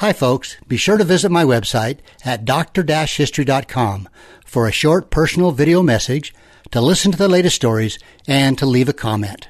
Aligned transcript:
Hi, 0.00 0.12
folks. 0.12 0.58
Be 0.68 0.76
sure 0.76 0.98
to 0.98 1.04
visit 1.04 1.30
my 1.30 1.42
website 1.42 2.00
at 2.22 2.44
dr-history.com 2.44 4.08
for 4.44 4.68
a 4.68 4.72
short 4.72 5.08
personal 5.08 5.52
video 5.52 5.82
message, 5.82 6.34
to 6.70 6.82
listen 6.82 7.12
to 7.12 7.18
the 7.18 7.28
latest 7.28 7.56
stories, 7.56 7.98
and 8.28 8.58
to 8.58 8.66
leave 8.66 8.90
a 8.90 8.92
comment. 8.92 9.48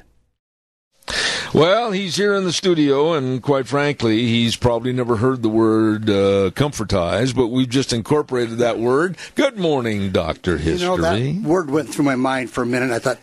Well, 1.53 1.91
he's 1.91 2.15
here 2.15 2.33
in 2.35 2.45
the 2.45 2.53
studio, 2.53 3.15
and 3.15 3.43
quite 3.43 3.67
frankly, 3.67 4.19
he's 4.27 4.55
probably 4.55 4.93
never 4.93 5.17
heard 5.17 5.43
the 5.43 5.49
word 5.49 6.09
uh, 6.09 6.53
comfortize, 6.53 7.33
but 7.33 7.49
we've 7.49 7.69
just 7.69 7.93
incorporated 7.93 8.59
that 8.59 8.79
word. 8.79 9.17
Good 9.35 9.59
morning, 9.59 10.13
Doctor 10.13 10.59
History. 10.59 10.89
You 10.89 10.97
know, 10.97 11.43
that 11.43 11.43
word 11.43 11.71
went 11.71 11.89
through 11.89 12.05
my 12.05 12.17
mind 12.17 12.51
for 12.51 12.63
a 12.63 12.67
minute. 12.67 12.93
I 12.93 13.01
thought, 13.01 13.19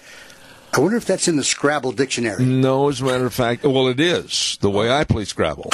I 0.75 0.79
wonder 0.79 0.97
if 0.97 1.05
that's 1.05 1.27
in 1.27 1.35
the 1.35 1.43
Scrabble 1.43 1.91
dictionary. 1.91 2.43
No, 2.43 2.89
as 2.89 2.99
a 2.99 3.05
matter 3.05 3.27
of 3.27 3.33
fact, 3.33 3.63
well, 3.63 3.87
it 3.87 3.99
is 3.99 4.57
the 4.59 4.71
way 4.71 4.91
I 4.91 5.03
play 5.03 5.23
Scrabble. 5.23 5.69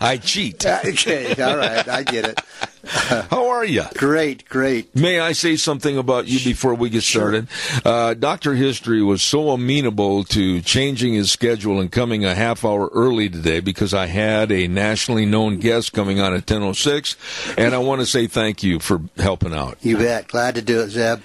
I 0.00 0.18
cheat. 0.22 0.64
Uh, 0.64 0.80
okay, 0.86 1.34
all 1.42 1.58
right, 1.58 1.86
I 1.86 2.04
get 2.04 2.24
it. 2.24 2.40
How 2.86 3.50
are 3.50 3.64
you? 3.64 3.84
Great, 3.96 4.48
great. 4.48 4.94
May 4.96 5.20
I 5.20 5.32
say 5.32 5.54
something 5.54 5.96
about 5.96 6.26
you 6.26 6.40
before 6.42 6.74
we 6.74 6.90
get 6.90 7.04
started? 7.04 7.46
Uh, 7.84 8.14
Dr. 8.14 8.54
History 8.54 9.00
was 9.02 9.22
so 9.22 9.50
amenable 9.50 10.24
to 10.24 10.60
changing 10.62 11.14
his 11.14 11.30
schedule 11.30 11.80
and 11.80 11.92
coming 11.92 12.24
a 12.24 12.34
half 12.34 12.64
hour 12.64 12.90
early 12.92 13.28
today 13.28 13.60
because 13.60 13.94
I 13.94 14.06
had 14.06 14.50
a 14.50 14.66
nationally 14.66 15.26
known 15.26 15.58
guest 15.58 15.92
coming 15.92 16.18
on 16.20 16.34
at 16.34 16.46
10.06, 16.46 17.54
and 17.56 17.72
I 17.72 17.78
want 17.78 18.00
to 18.00 18.06
say 18.06 18.26
thank 18.26 18.64
you 18.64 18.80
for 18.80 19.00
helping 19.16 19.54
out. 19.54 19.78
You 19.82 19.98
bet. 19.98 20.26
Glad 20.26 20.56
to 20.56 20.62
do 20.62 20.80
it, 20.80 20.88
Zeb. 20.88 21.20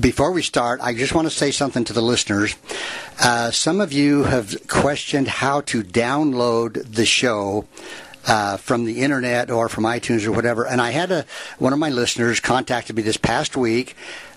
Before 0.00 0.32
we 0.32 0.42
start, 0.42 0.80
I 0.82 0.94
just 0.94 1.14
want 1.14 1.28
to 1.28 1.34
say 1.34 1.52
something 1.52 1.84
to 1.84 1.92
the 1.92 2.02
listeners. 2.02 2.56
Uh, 3.20 3.52
some 3.52 3.80
of 3.80 3.92
you 3.92 4.24
have 4.24 4.66
questioned 4.66 5.28
how 5.28 5.60
to 5.62 5.84
download 5.84 6.92
the 6.92 7.06
show 7.06 7.66
uh, 8.26 8.56
from 8.56 8.84
the 8.84 9.00
internet 9.00 9.50
or 9.50 9.68
from 9.68 9.84
iTunes 9.84 10.26
or 10.26 10.32
whatever. 10.32 10.66
And 10.66 10.80
I 10.80 10.90
had 10.90 11.10
a 11.10 11.24
one 11.58 11.72
of 11.72 11.78
my 11.78 11.90
listeners 11.90 12.40
contacted 12.40 12.96
me 12.96 13.02
this 13.02 13.16
past 13.16 13.56
week 13.56 13.96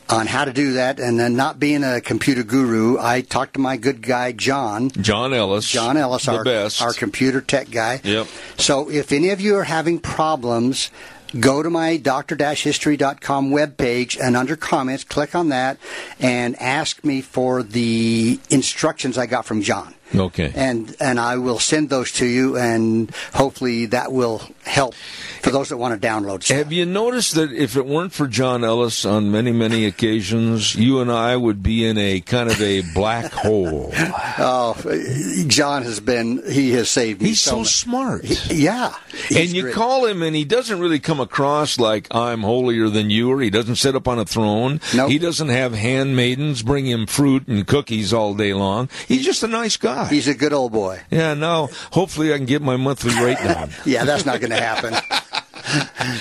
on 0.09 0.27
how 0.27 0.45
to 0.45 0.53
do 0.53 0.73
that. 0.73 0.99
And 0.99 1.19
then, 1.19 1.35
not 1.35 1.59
being 1.59 1.83
a 1.83 2.01
computer 2.01 2.43
guru, 2.43 2.97
I 2.99 3.21
talked 3.21 3.53
to 3.53 3.59
my 3.59 3.77
good 3.77 4.01
guy 4.01 4.31
John. 4.31 4.89
John 4.89 5.33
Ellis. 5.33 5.69
John 5.69 5.97
Ellis, 5.97 6.27
our 6.27 6.43
best. 6.43 6.81
our 6.81 6.93
computer 6.93 7.41
tech 7.41 7.71
guy. 7.71 8.01
Yep. 8.03 8.27
So 8.57 8.89
if 8.89 9.11
any 9.11 9.29
of 9.29 9.41
you 9.41 9.55
are 9.57 9.63
having 9.63 9.99
problems. 9.99 10.91
Go 11.39 11.63
to 11.63 11.69
my 11.69 11.95
dr-history.com 11.95 13.51
webpage 13.51 14.19
and 14.21 14.35
under 14.35 14.57
comments, 14.57 15.05
click 15.05 15.33
on 15.33 15.47
that 15.47 15.77
and 16.19 16.61
ask 16.61 17.05
me 17.05 17.21
for 17.21 17.63
the 17.63 18.37
instructions 18.49 19.17
I 19.17 19.27
got 19.27 19.45
from 19.45 19.61
John 19.61 19.95
Okay. 20.15 20.51
and 20.55 20.95
and 20.99 21.19
I 21.19 21.37
will 21.37 21.59
send 21.59 21.89
those 21.89 22.11
to 22.13 22.25
you, 22.25 22.57
and 22.57 23.09
hopefully 23.33 23.85
that 23.87 24.11
will 24.11 24.41
help 24.63 24.93
for 25.41 25.49
those 25.51 25.69
that 25.69 25.77
want 25.77 25.99
to 25.99 26.07
download 26.07 26.43
stuff. 26.43 26.57
Have 26.57 26.71
you 26.71 26.85
noticed 26.85 27.35
that 27.35 27.51
if 27.51 27.75
it 27.75 27.85
weren't 27.85 28.13
for 28.13 28.27
John 28.27 28.63
Ellis 28.63 29.05
on 29.05 29.31
many, 29.31 29.51
many 29.51 29.85
occasions, 29.85 30.75
you 30.75 30.99
and 30.99 31.11
I 31.11 31.35
would 31.35 31.63
be 31.63 31.85
in 31.85 31.97
a 31.97 32.19
kind 32.21 32.49
of 32.49 32.61
a 32.61 32.81
black 32.93 33.31
hole? 33.31 33.91
Oh, 34.37 34.75
John 35.47 35.83
has 35.83 35.99
been 35.99 36.41
he 36.51 36.71
has 36.71 36.89
saved 36.89 37.21
me. 37.21 37.29
He's 37.29 37.41
so 37.41 37.59
much. 37.59 37.67
smart. 37.73 38.23
Yeah, 38.51 38.93
and 39.35 39.49
you 39.49 39.63
great. 39.63 39.75
call 39.75 40.05
him, 40.05 40.21
and 40.23 40.35
he 40.35 40.43
doesn't 40.45 40.79
really 40.79 40.99
come 40.99 41.19
across 41.19 41.79
like 41.79 42.07
I'm 42.13 42.41
holier 42.41 42.89
than 42.89 43.09
you, 43.09 43.31
or 43.31 43.41
he 43.41 43.49
doesn't 43.49 43.75
sit 43.77 43.95
up 43.95 44.07
on 44.07 44.19
a 44.19 44.25
throne. 44.25 44.79
Nope. 44.95 45.09
He 45.09 45.17
doesn't 45.19 45.49
have 45.49 45.73
handmaidens 45.73 46.61
bring 46.63 46.85
him 46.85 47.07
fruit 47.07 47.47
and 47.47 47.65
cookies 47.65 48.13
all 48.13 48.33
day 48.33 48.53
long. 48.53 48.89
He's 49.07 49.25
just 49.25 49.43
a 49.43 49.47
nice 49.47 49.77
guy. 49.77 50.00
He's 50.09 50.27
a 50.27 50.33
good 50.33 50.53
old 50.53 50.71
boy. 50.71 51.01
yeah, 51.09 51.33
now 51.33 51.69
hopefully 51.91 52.33
I 52.33 52.37
can 52.37 52.45
get 52.45 52.61
my 52.61 52.77
monthly 52.77 53.13
rate 53.23 53.37
down. 53.37 53.69
Yeah, 53.85 54.05
that's 54.05 54.25
not 54.25 54.39
going 54.39 54.51
to 54.51 54.61
happen. 54.61 54.93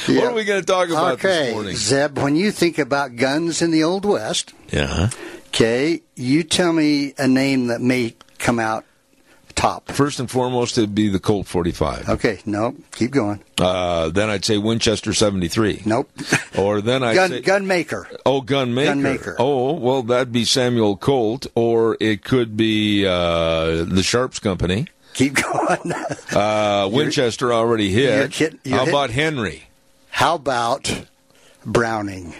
What 0.06 0.24
are 0.24 0.32
we 0.34 0.44
going 0.44 0.60
to 0.60 0.66
talk 0.66 0.91
about 0.91 1.14
okay, 1.14 1.46
this 1.46 1.54
morning? 1.54 1.74
Zeb, 1.76 2.18
when 2.18 2.36
you 2.36 2.52
think 2.52 2.78
about 2.78 3.16
guns 3.16 3.62
in 3.62 3.70
the 3.72 3.82
Old 3.82 4.04
West, 4.04 4.52
Yeah. 4.70 5.08
okay, 5.48 6.02
you 6.14 6.44
tell 6.44 6.72
me 6.72 7.14
a 7.18 7.26
name 7.26 7.66
that 7.68 7.80
may 7.80 8.14
come 8.38 8.60
out 8.60 8.84
top. 9.60 9.91
First 9.93 10.21
and 10.21 10.31
foremost, 10.31 10.78
it'd 10.78 10.94
be 10.94 11.09
the 11.09 11.19
Colt 11.21 11.47
45. 11.47 12.09
Okay, 12.09 12.41
no, 12.47 12.75
keep 12.93 13.10
going. 13.10 13.41
Uh, 13.59 14.09
then 14.09 14.31
I'd 14.31 14.44
say 14.44 14.59
Winchester 14.59 15.12
73. 15.12 15.82
Nope. 15.84 16.10
Or 16.59 16.81
then 16.81 17.03
I'd 17.03 17.15
Gun 17.15 17.31
say, 17.31 17.41
gun 17.43 17.66
maker. 17.66 18.09
oh, 18.26 18.43
gunmaker. 18.43 18.94
Gunmaker. 19.19 19.37
Oh, 19.38 19.72
well, 19.75 20.03
that'd 20.03 20.32
be 20.32 20.44
Samuel 20.44 20.97
Colt, 20.97 21.47
or 21.54 21.97
it 22.00 22.22
could 22.25 22.56
be 22.56 23.06
uh, 23.06 23.84
the 23.84 24.03
Sharps 24.03 24.38
Company. 24.41 24.87
Keep 25.15 25.34
going. 25.43 25.92
Uh, 26.34 26.88
Winchester 26.92 27.53
already 27.53 27.91
hit. 27.91 28.38
you're 28.41 28.50
you're 28.65 28.77
How 28.78 28.84
hit- 28.84 28.92
about 28.94 29.10
Henry? 29.10 29.65
How 30.10 30.34
about 30.34 31.04
Browning? 31.65 32.34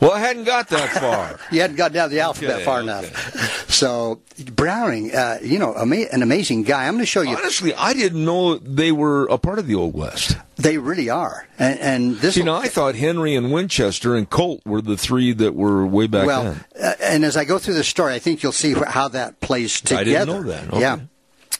Well, 0.00 0.12
I 0.12 0.18
hadn't 0.20 0.44
got 0.44 0.68
that 0.68 0.90
far. 0.90 1.38
You 1.52 1.60
hadn't 1.60 1.76
got 1.76 1.92
down 1.92 2.10
the 2.10 2.20
alphabet 2.20 2.56
Okay, 2.56 2.64
far 2.64 2.80
okay. 2.80 2.88
enough. 2.88 3.34
So 3.78 4.20
Browning, 4.56 5.14
uh, 5.14 5.38
you 5.40 5.56
know, 5.60 5.72
ama- 5.76 6.08
an 6.12 6.22
amazing 6.22 6.64
guy. 6.64 6.88
I'm 6.88 6.94
going 6.94 7.02
to 7.02 7.06
show 7.06 7.22
you. 7.22 7.36
Honestly, 7.36 7.72
I 7.74 7.92
didn't 7.92 8.24
know 8.24 8.58
they 8.58 8.90
were 8.90 9.26
a 9.26 9.38
part 9.38 9.60
of 9.60 9.68
the 9.68 9.76
Old 9.76 9.94
West. 9.94 10.36
They 10.56 10.78
really 10.78 11.08
are, 11.08 11.46
and, 11.60 11.78
and 11.78 12.16
this. 12.16 12.36
You 12.36 12.42
know, 12.42 12.56
I 12.56 12.66
thought 12.66 12.96
Henry 12.96 13.36
and 13.36 13.52
Winchester 13.52 14.16
and 14.16 14.28
Colt 14.28 14.62
were 14.66 14.80
the 14.80 14.96
three 14.96 15.32
that 15.34 15.54
were 15.54 15.86
way 15.86 16.08
back 16.08 16.26
well, 16.26 16.42
then. 16.42 16.64
uh, 16.82 16.94
and 17.00 17.24
as 17.24 17.36
I 17.36 17.44
go 17.44 17.58
through 17.58 17.74
the 17.74 17.84
story, 17.84 18.14
I 18.14 18.18
think 18.18 18.42
you'll 18.42 18.50
see 18.50 18.74
how 18.74 19.06
that 19.08 19.38
plays 19.38 19.80
together. 19.80 20.00
I 20.00 20.04
didn't 20.04 20.26
know 20.28 20.42
that. 20.42 20.68
Okay. 20.70 20.80
Yeah. 20.80 20.98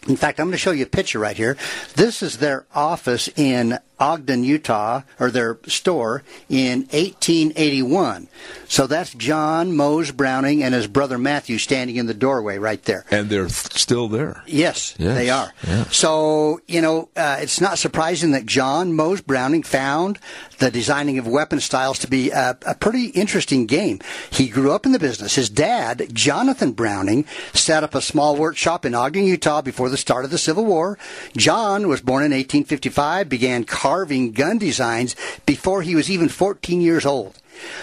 In 0.09 0.17
fact, 0.17 0.41
I'm 0.41 0.47
going 0.47 0.53
to 0.53 0.59
show 0.59 0.73
you 0.73 0.85
a 0.85 0.89
picture 0.89 1.21
right 1.21 1.37
here. 1.37 1.57
This 1.95 2.21
is 2.23 2.39
their 2.39 2.67
office 2.75 3.29
in 3.37 3.79
Ogden, 4.01 4.45
Utah, 4.45 5.03
or 5.19 5.31
their 5.31 5.59
store 5.67 6.23
in 6.49 6.81
1881. 6.91 8.29
So 8.69 8.87
that's 8.87 9.13
John 9.15 9.75
Mose 9.77 10.11
Browning 10.11 10.63
and 10.63 10.75
his 10.75 10.87
brother 10.87 11.19
Matthew 11.19 11.59
standing 11.59 11.97
in 11.97 12.07
the 12.07 12.15
doorway 12.15 12.59
right 12.59 12.83
there. 12.85 13.05
And 13.11 13.29
they're 13.31 13.49
still 13.49 14.09
there. 14.09 14.43
Yes, 14.47 14.95
Yes, 14.99 15.17
they 15.17 15.31
are. 15.31 15.53
yeah. 15.67 15.85
So, 15.85 16.61
you 16.69 16.81
know, 16.81 17.09
uh, 17.17 17.39
it's 17.41 17.61
not 17.61 17.79
surprising 17.79 18.33
that 18.33 18.47
John 18.47 18.93
Mose 18.93 19.21
Browning 19.21 19.63
found 19.63 20.19
the 20.59 20.71
designing 20.71 21.19
of 21.19 21.27
weapon 21.27 21.61
styles 21.61 21.99
to 22.01 22.09
be 22.09 22.31
a, 22.31 22.57
a 22.67 22.75
pretty 22.75 23.07
interesting 23.07 23.67
game. 23.67 24.01
He 24.31 24.49
grew 24.49 24.73
up 24.73 24.85
in 24.87 24.93
the 24.93 24.99
business. 24.99 25.35
His 25.37 25.49
dad, 25.49 26.09
Jonathan 26.13 26.73
Browning, 26.73 27.25
set 27.55 27.85
up 27.85 27.95
a 27.95 28.01
small 28.03 28.37
workshop 28.37 28.85
in 28.85 28.95
Ogden, 28.95 29.25
Utah 29.25 29.63
before 29.63 29.89
the 29.89 29.97
start 29.97 30.25
of 30.25 30.31
the 30.31 30.39
Civil 30.39 30.65
War. 30.65 30.99
John 31.37 31.89
was 31.89 32.01
born 32.01 32.23
in 32.25 32.33
1855, 32.33 33.29
began 33.29 33.65
carving 33.65 33.88
gun 34.33 34.59
designs 34.59 35.17
before 35.47 35.83
he 35.83 35.95
was 35.95 36.11
even 36.11 36.29
14 36.29 36.81
years 36.81 37.07
old. 37.07 37.39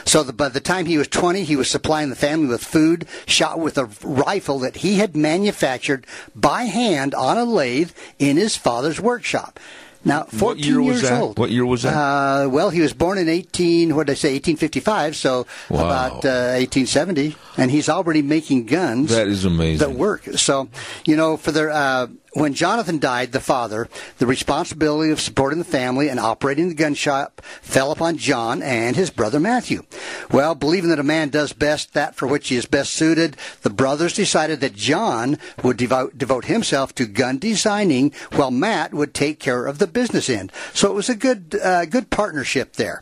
So 0.05 0.23
the, 0.23 0.33
by 0.33 0.49
the 0.49 0.59
time 0.59 0.85
he 0.85 0.97
was 0.97 1.07
20, 1.07 1.43
he 1.43 1.55
was 1.55 1.69
supplying 1.69 2.09
the 2.09 2.15
family 2.15 2.47
with 2.47 2.63
food 2.63 3.05
shot 3.25 3.59
with 3.59 3.77
a 3.77 3.89
rifle 4.03 4.59
that 4.59 4.77
he 4.77 4.95
had 4.99 5.15
manufactured 5.15 6.05
by 6.35 6.63
hand 6.63 7.13
on 7.13 7.37
a 7.37 7.45
lathe 7.45 7.91
in 8.19 8.37
his 8.37 8.55
father's 8.55 9.01
workshop. 9.01 9.59
Now, 10.05 10.23
14 10.25 10.63
year 10.63 10.79
years 10.81 11.01
that? 11.01 11.19
old. 11.21 11.37
What 11.39 11.49
year 11.51 11.65
was 11.65 11.81
that? 11.83 11.93
Uh, 11.95 12.47
well, 12.49 12.69
he 12.69 12.79
was 12.79 12.93
born 12.93 13.17
in 13.17 13.27
18, 13.27 13.95
what 13.95 14.05
did 14.07 14.13
I 14.13 14.15
say, 14.15 14.29
1855, 14.33 15.15
so 15.15 15.47
Wow. 15.69 15.85
about 15.85 16.11
uh, 16.25 16.55
1870, 16.61 17.35
and 17.57 17.71
he's 17.71 17.89
already 17.89 18.21
making 18.21 18.67
guns 18.67 19.09
That 19.09 19.27
is 19.27 19.45
amazing. 19.45 19.79
that 19.79 19.97
work. 19.97 20.23
So, 20.35 20.69
you 21.05 21.15
know, 21.15 21.37
for 21.37 21.51
their 21.51 21.71
uh, 21.71 22.07
when 22.33 22.53
Jonathan 22.53 22.99
died, 22.99 23.31
the 23.31 23.39
father, 23.39 23.87
the 24.17 24.25
responsibility 24.27 25.09
of 25.09 25.21
supporting 25.21 25.57
the 25.57 25.63
family 25.63 26.09
and 26.09 26.19
operating 26.19 26.67
the 26.67 26.75
gun 26.75 26.93
shop 26.93 27.41
fell 27.61 27.93
upon 27.93 28.17
John 28.17 28.61
and 28.61 28.93
his 28.97 29.09
brother 29.09 29.39
Matthew. 29.39 29.83
Well, 30.29 30.53
believing 30.53 30.89
that 30.89 30.99
a 30.99 31.03
man 31.03 31.29
does 31.29 31.53
best 31.53 31.93
that 31.93 32.13
for 32.15 32.27
which 32.27 32.49
he 32.49 32.57
is 32.57 32.65
best 32.65 32.91
suited, 32.91 33.37
the 33.61 33.69
brothers 33.69 34.13
decided 34.13 34.59
that 34.59 34.75
John 34.75 35.37
would 35.63 35.77
devote, 35.77 36.17
devote 36.17 36.43
himself 36.45 36.93
to 36.95 37.05
gun 37.05 37.37
designing, 37.39 38.11
while 38.33 38.51
Matt 38.51 38.93
would 38.93 39.13
take 39.13 39.39
care 39.39 39.65
of 39.65 39.77
the 39.79 39.87
business 39.95 40.29
end. 40.29 40.51
So 40.73 40.91
it 40.91 40.93
was 40.93 41.09
a 41.09 41.15
good, 41.15 41.55
uh, 41.55 41.85
good 41.85 42.11
partnership 42.11 42.73
there. 42.73 43.01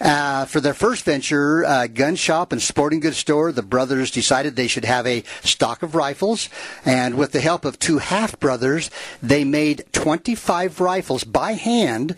Uh, 0.00 0.46
for 0.46 0.60
their 0.60 0.72
first 0.72 1.04
venture, 1.04 1.64
uh, 1.64 1.88
gun 1.88 2.14
shop 2.14 2.52
and 2.52 2.62
sporting 2.62 3.00
goods 3.00 3.18
store, 3.18 3.50
the 3.50 3.62
brothers 3.62 4.12
decided 4.12 4.54
they 4.54 4.68
should 4.68 4.84
have 4.84 5.06
a 5.06 5.24
stock 5.42 5.82
of 5.82 5.96
rifles. 5.96 6.48
And 6.86 7.18
with 7.18 7.32
the 7.32 7.40
help 7.40 7.64
of 7.64 7.80
two 7.80 7.98
half 7.98 8.38
brothers, 8.38 8.90
they 9.20 9.44
made 9.44 9.84
25 9.92 10.80
rifles 10.80 11.24
by 11.24 11.52
hand 11.52 12.16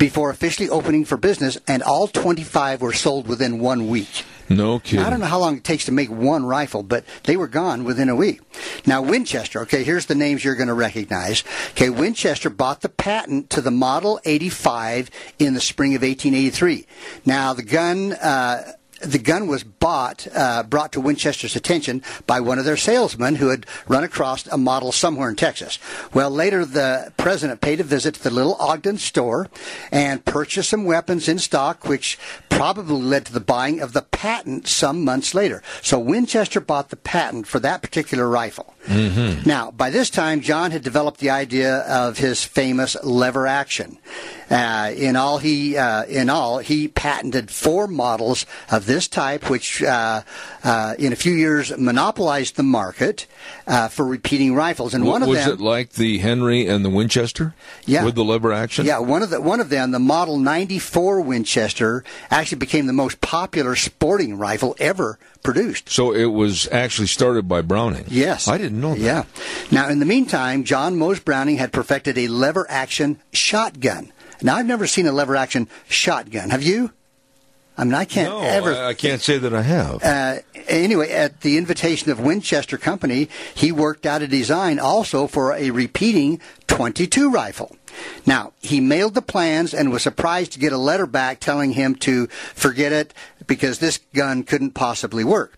before 0.00 0.30
officially 0.30 0.68
opening 0.70 1.04
for 1.04 1.18
business, 1.18 1.58
and 1.68 1.82
all 1.82 2.08
25 2.08 2.80
were 2.80 2.92
sold 2.92 3.28
within 3.28 3.60
one 3.60 3.86
week. 3.86 4.24
No 4.48 4.80
kidding. 4.80 5.00
Now, 5.00 5.06
I 5.06 5.10
don't 5.10 5.20
know 5.20 5.26
how 5.26 5.38
long 5.38 5.58
it 5.58 5.62
takes 5.62 5.84
to 5.84 5.92
make 5.92 6.10
one 6.10 6.44
rifle, 6.44 6.82
but 6.82 7.04
they 7.24 7.36
were 7.36 7.46
gone 7.46 7.84
within 7.84 8.08
a 8.08 8.16
week. 8.16 8.40
Now, 8.84 9.02
Winchester, 9.02 9.60
okay, 9.60 9.84
here's 9.84 10.06
the 10.06 10.16
names 10.16 10.42
you're 10.42 10.56
going 10.56 10.68
to 10.68 10.74
recognize. 10.74 11.44
Okay, 11.72 11.90
Winchester 11.90 12.50
bought 12.50 12.80
the 12.80 12.88
patent 12.88 13.50
to 13.50 13.60
the 13.60 13.70
Model 13.70 14.18
85 14.24 15.10
in 15.38 15.52
the 15.54 15.60
spring 15.60 15.94
of 15.94 16.02
1883. 16.02 16.86
Now, 17.26 17.52
the 17.52 17.62
gun, 17.62 18.14
uh, 18.14 18.72
the 19.00 19.18
gun 19.18 19.46
was 19.46 19.64
bought, 19.64 20.26
uh, 20.34 20.62
brought 20.62 20.92
to 20.92 21.00
Winchester's 21.00 21.56
attention 21.56 22.02
by 22.26 22.40
one 22.40 22.58
of 22.58 22.64
their 22.64 22.76
salesmen 22.76 23.36
who 23.36 23.48
had 23.48 23.66
run 23.88 24.04
across 24.04 24.46
a 24.46 24.58
model 24.58 24.92
somewhere 24.92 25.28
in 25.28 25.36
Texas. 25.36 25.78
Well, 26.12 26.30
later 26.30 26.64
the 26.64 27.12
president 27.16 27.60
paid 27.60 27.80
a 27.80 27.84
visit 27.84 28.14
to 28.14 28.22
the 28.22 28.30
little 28.30 28.56
Ogden 28.60 28.98
store 28.98 29.48
and 29.90 30.24
purchased 30.24 30.70
some 30.70 30.84
weapons 30.84 31.28
in 31.28 31.38
stock, 31.38 31.88
which 31.88 32.18
probably 32.48 33.00
led 33.00 33.26
to 33.26 33.32
the 33.32 33.40
buying 33.40 33.80
of 33.80 33.92
the 33.92 34.02
patent 34.02 34.66
some 34.66 35.04
months 35.04 35.34
later. 35.34 35.62
So 35.82 35.98
Winchester 35.98 36.60
bought 36.60 36.90
the 36.90 36.96
patent 36.96 37.46
for 37.46 37.58
that 37.60 37.82
particular 37.82 38.28
rifle. 38.28 38.74
Mm-hmm. 38.86 39.48
Now, 39.48 39.70
by 39.70 39.90
this 39.90 40.10
time, 40.10 40.40
John 40.40 40.70
had 40.70 40.82
developed 40.82 41.20
the 41.20 41.30
idea 41.30 41.78
of 41.78 42.18
his 42.18 42.44
famous 42.44 42.96
lever 43.02 43.46
action. 43.46 43.98
Uh, 44.50 44.92
in 44.96 45.16
all, 45.16 45.38
he 45.38 45.76
uh, 45.76 46.04
in 46.04 46.28
all 46.28 46.58
he 46.58 46.88
patented 46.88 47.50
four 47.50 47.86
models 47.86 48.46
of 48.70 48.86
this 48.86 49.06
type, 49.06 49.48
which 49.48 49.82
uh, 49.82 50.22
uh 50.64 50.94
in 50.98 51.12
a 51.12 51.16
few 51.16 51.32
years 51.32 51.76
monopolized 51.78 52.56
the 52.56 52.62
market 52.62 53.26
uh, 53.66 53.88
for 53.88 54.04
repeating 54.04 54.54
rifles. 54.54 54.92
And 54.92 55.06
one 55.06 55.22
of 55.22 55.28
them 55.28 55.36
was 55.36 55.46
it 55.46 55.60
like 55.60 55.90
the 55.92 56.18
Henry 56.18 56.66
and 56.66 56.84
the 56.84 56.90
Winchester? 56.90 57.54
Yeah. 57.86 58.04
with 58.04 58.14
the 58.14 58.24
lever 58.24 58.52
action. 58.52 58.86
Yeah, 58.86 58.98
one 58.98 59.22
of 59.22 59.30
the 59.30 59.40
one 59.40 59.60
of 59.60 59.68
them, 59.68 59.90
the 59.90 59.98
Model 59.98 60.38
94 60.38 61.20
Winchester, 61.20 62.04
actually 62.30 62.58
became 62.58 62.86
the 62.86 62.92
most 62.92 63.20
popular 63.20 63.76
sporting 63.76 64.36
rifle 64.36 64.76
ever 64.78 65.18
produced. 65.42 65.88
So 65.88 66.12
it 66.12 66.26
was 66.26 66.68
actually 66.70 67.08
started 67.08 67.48
by 67.48 67.62
Browning. 67.62 68.04
Yes. 68.08 68.48
I 68.48 68.58
didn't 68.58 68.80
know 68.80 68.94
that. 68.94 69.00
Yeah. 69.00 69.24
Now, 69.70 69.88
in 69.88 69.98
the 69.98 70.06
meantime, 70.06 70.64
John 70.64 70.96
Mose 70.96 71.20
Browning 71.20 71.56
had 71.56 71.72
perfected 71.72 72.18
a 72.18 72.28
lever 72.28 72.66
action 72.68 73.20
shotgun. 73.32 74.12
Now, 74.42 74.56
I've 74.56 74.66
never 74.66 74.86
seen 74.86 75.06
a 75.06 75.12
lever 75.12 75.36
action 75.36 75.68
shotgun. 75.88 76.50
Have 76.50 76.62
you? 76.62 76.92
I 77.78 77.84
mean, 77.84 77.94
I 77.94 78.04
can't 78.04 78.28
No, 78.28 78.40
ever. 78.42 78.74
I 78.74 78.92
can't 78.92 79.22
say 79.22 79.38
that 79.38 79.54
I 79.54 79.62
have. 79.62 80.04
Uh, 80.04 80.38
anyway, 80.68 81.10
at 81.10 81.40
the 81.40 81.56
invitation 81.56 82.10
of 82.10 82.20
Winchester 82.20 82.76
Company, 82.76 83.30
he 83.54 83.72
worked 83.72 84.04
out 84.04 84.20
a 84.20 84.26
design 84.28 84.78
also 84.78 85.26
for 85.26 85.54
a 85.54 85.70
repeating 85.70 86.40
22 86.66 87.30
rifle. 87.30 87.74
Now, 88.26 88.52
he 88.60 88.80
mailed 88.80 89.14
the 89.14 89.22
plans 89.22 89.72
and 89.72 89.90
was 89.90 90.02
surprised 90.02 90.52
to 90.52 90.58
get 90.58 90.72
a 90.72 90.78
letter 90.78 91.06
back 91.06 91.40
telling 91.40 91.72
him 91.72 91.94
to 91.96 92.26
forget 92.54 92.92
it 92.92 93.14
because 93.46 93.78
this 93.78 93.98
gun 94.14 94.42
couldn't 94.42 94.72
possibly 94.72 95.24
work. 95.24 95.54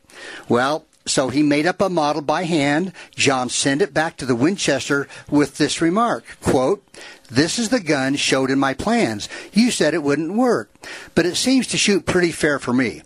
Well, 0.49 0.85
so 1.07 1.29
he 1.29 1.43
made 1.43 1.67
up 1.67 1.81
a 1.81 1.89
model 1.89 2.23
by 2.23 2.45
hand. 2.45 2.93
John 3.15 3.49
sent 3.49 3.83
it 3.83 3.95
back 3.95 4.17
to 4.19 4.27
the 4.27 4.37
Winchester 4.37 5.09
with 5.31 5.59
this 5.59 5.81
remark, 5.81 6.25
quote, 6.41 6.85
this 7.31 7.59
is 7.59 7.71
the 7.71 7.81
gun 7.81 8.17
showed 8.17 8.51
in 8.51 8.59
my 8.59 8.75
plans. 8.75 9.27
You 9.55 9.71
said 9.71 9.95
it 9.95 10.03
wouldn't 10.03 10.35
work, 10.35 10.71
but 11.15 11.25
it 11.25 11.37
seems 11.37 11.67
to 11.69 11.79
shoot 11.79 12.05
pretty 12.05 12.31
fair 12.31 12.59
for 12.59 12.75
me. 12.75 13.03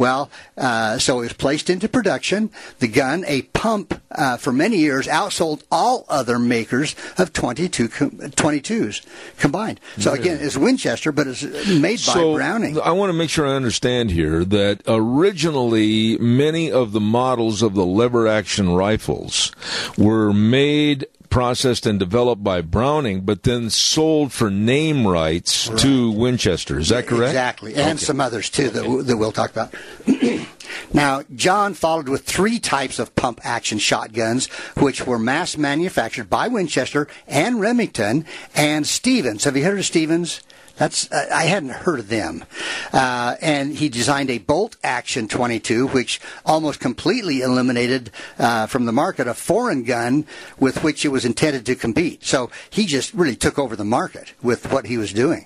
Well, 0.00 0.30
uh, 0.56 0.96
so 0.98 1.18
it 1.18 1.24
was 1.24 1.32
placed 1.34 1.68
into 1.68 1.86
production. 1.86 2.50
The 2.78 2.88
gun, 2.88 3.22
a 3.26 3.42
pump 3.42 4.00
uh, 4.10 4.38
for 4.38 4.50
many 4.50 4.78
years, 4.78 5.06
outsold 5.06 5.62
all 5.70 6.06
other 6.08 6.38
makers 6.38 6.96
of 7.18 7.34
22 7.34 7.88
com- 7.90 8.10
22s 8.12 9.04
combined. 9.36 9.78
So 9.98 10.14
again, 10.14 10.38
it's 10.40 10.56
Winchester, 10.56 11.12
but 11.12 11.26
it's 11.26 11.42
made 11.68 12.00
so 12.00 12.32
by 12.32 12.38
Browning. 12.38 12.80
I 12.80 12.92
want 12.92 13.10
to 13.10 13.12
make 13.12 13.28
sure 13.28 13.46
I 13.46 13.54
understand 13.54 14.10
here 14.10 14.42
that 14.42 14.80
originally 14.88 16.16
many 16.16 16.72
of 16.72 16.92
the 16.92 17.00
models 17.00 17.60
of 17.60 17.74
the 17.74 17.84
lever 17.84 18.26
action 18.26 18.70
rifles 18.70 19.52
were 19.98 20.32
made 20.32 21.08
processed 21.30 21.86
and 21.86 21.98
developed 21.98 22.42
by 22.44 22.60
Browning 22.60 23.22
but 23.22 23.44
then 23.44 23.70
sold 23.70 24.32
for 24.32 24.50
name 24.50 25.06
rights 25.06 25.68
to 25.76 26.10
Winchester 26.10 26.78
is 26.78 26.88
that 26.88 27.06
correct 27.06 27.30
Exactly, 27.30 27.74
and 27.76 27.98
some 27.98 28.20
others 28.20 28.50
too 28.50 28.68
that, 28.70 28.82
w- 28.82 29.02
that 29.02 29.16
we'll 29.16 29.32
talk 29.32 29.50
about. 29.50 29.72
now, 30.92 31.22
John 31.34 31.74
followed 31.74 32.08
with 32.08 32.24
three 32.24 32.58
types 32.58 32.98
of 32.98 33.14
pump 33.14 33.40
action 33.44 33.78
shotguns, 33.78 34.48
which 34.78 35.06
were 35.06 35.18
mass 35.18 35.56
manufactured 35.56 36.28
by 36.28 36.48
Winchester 36.48 37.08
and 37.26 37.60
Remington 37.60 38.26
and 38.54 38.86
Stevens. 38.86 39.44
Have 39.44 39.56
you 39.56 39.64
heard 39.64 39.78
of 39.78 39.86
Stevens? 39.86 40.40
That's 40.80 41.12
uh, 41.12 41.28
I 41.30 41.44
hadn't 41.44 41.72
heard 41.72 41.98
of 41.98 42.08
them, 42.08 42.42
uh, 42.90 43.36
and 43.42 43.76
he 43.76 43.90
designed 43.90 44.30
a 44.30 44.38
bolt 44.38 44.78
action 44.82 45.28
22, 45.28 45.88
which 45.88 46.22
almost 46.46 46.80
completely 46.80 47.42
eliminated 47.42 48.10
uh, 48.38 48.66
from 48.66 48.86
the 48.86 48.92
market 48.92 49.28
a 49.28 49.34
foreign 49.34 49.84
gun 49.84 50.24
with 50.58 50.82
which 50.82 51.04
it 51.04 51.10
was 51.10 51.26
intended 51.26 51.66
to 51.66 51.74
compete. 51.74 52.24
So 52.24 52.50
he 52.70 52.86
just 52.86 53.12
really 53.12 53.36
took 53.36 53.58
over 53.58 53.76
the 53.76 53.84
market 53.84 54.32
with 54.42 54.72
what 54.72 54.86
he 54.86 54.96
was 54.96 55.12
doing. 55.12 55.44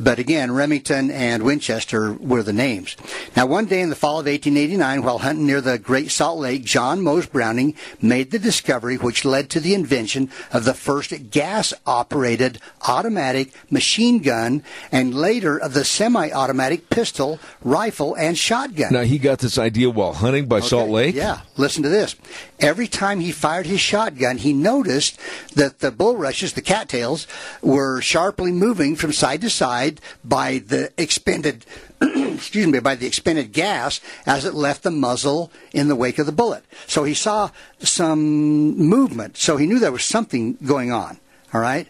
But 0.00 0.18
again, 0.18 0.50
Remington 0.50 1.12
and 1.12 1.44
Winchester 1.44 2.14
were 2.14 2.42
the 2.42 2.52
names. 2.52 2.96
Now, 3.36 3.46
one 3.46 3.66
day 3.66 3.80
in 3.80 3.88
the 3.88 3.94
fall 3.94 4.18
of 4.18 4.26
1889, 4.26 5.04
while 5.04 5.18
hunting 5.18 5.46
near 5.46 5.60
the 5.60 5.78
Great 5.78 6.10
Salt 6.10 6.40
Lake, 6.40 6.64
John 6.64 7.02
Mose 7.02 7.26
Browning 7.26 7.76
made 8.02 8.32
the 8.32 8.40
discovery 8.40 8.96
which 8.96 9.24
led 9.24 9.48
to 9.50 9.60
the 9.60 9.74
invention 9.74 10.28
of 10.52 10.64
the 10.64 10.74
first 10.74 11.30
gas-operated 11.30 12.58
automatic 12.82 13.52
machine 13.70 14.18
gun 14.18 14.55
and 14.92 15.14
later 15.14 15.58
of 15.58 15.74
the 15.74 15.84
semi-automatic 15.84 16.90
pistol, 16.90 17.38
rifle, 17.62 18.14
and 18.14 18.36
shotgun. 18.38 18.92
now 18.92 19.02
he 19.02 19.18
got 19.18 19.38
this 19.38 19.58
idea 19.58 19.90
while 19.90 20.12
hunting 20.12 20.46
by 20.46 20.60
Salt 20.60 20.90
Lake 20.90 21.14
Yeah, 21.14 21.40
listen 21.56 21.82
to 21.82 21.88
this. 21.88 22.16
Every 22.58 22.88
time 22.88 23.20
he 23.20 23.32
fired 23.32 23.66
his 23.66 23.80
shotgun, 23.80 24.38
he 24.38 24.52
noticed 24.52 25.20
that 25.54 25.80
the 25.80 25.90
bulrushes, 25.90 26.54
the 26.54 26.62
cattails, 26.62 27.26
were 27.62 28.00
sharply 28.00 28.52
moving 28.52 28.96
from 28.96 29.12
side 29.12 29.40
to 29.42 29.50
side 29.50 30.00
by 30.24 30.58
the 30.58 30.92
expended, 30.96 31.66
excuse 32.00 32.66
me, 32.66 32.80
by 32.80 32.94
the 32.94 33.06
expended 33.06 33.52
gas 33.52 34.00
as 34.24 34.44
it 34.44 34.54
left 34.54 34.82
the 34.82 34.90
muzzle 34.90 35.50
in 35.72 35.88
the 35.88 35.96
wake 35.96 36.18
of 36.18 36.26
the 36.26 36.32
bullet. 36.32 36.64
So 36.86 37.04
he 37.04 37.14
saw 37.14 37.50
some 37.78 38.76
movement. 38.76 39.36
So 39.36 39.56
he 39.56 39.66
knew 39.66 39.78
there 39.78 39.92
was 39.92 40.04
something 40.04 40.56
going 40.64 40.92
on. 40.92 41.18
All 41.56 41.62
right. 41.62 41.88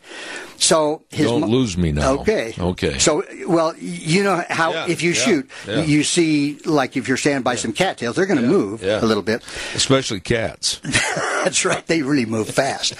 So 0.58 1.02
his 1.10 1.26
Don't 1.26 1.40
mo- 1.40 1.46
lose 1.48 1.76
me 1.76 1.90
now. 1.90 2.20
Okay. 2.20 2.54
Okay. 2.56 2.98
So 3.00 3.24
well, 3.48 3.74
you 3.78 4.22
know 4.22 4.44
how 4.48 4.72
Yeah, 4.72 4.86
if 4.88 5.02
you 5.02 5.10
yeah, 5.10 5.20
shoot, 5.24 5.50
yeah. 5.66 5.82
you 5.82 6.04
see 6.04 6.58
like 6.64 6.96
if 6.96 7.08
you're 7.08 7.16
standing 7.16 7.42
by 7.42 7.56
some 7.56 7.72
cattails, 7.72 8.14
they're 8.14 8.26
going 8.26 8.40
to 8.40 8.46
move 8.46 8.80
yeah. 8.80 9.02
a 9.02 9.04
little 9.04 9.24
bit. 9.24 9.42
especially 9.74 10.20
cats 10.20 10.80
That's 11.44 11.64
right. 11.64 11.84
They 11.84 12.02
really 12.02 12.26
move 12.26 12.48
fast. 12.48 12.94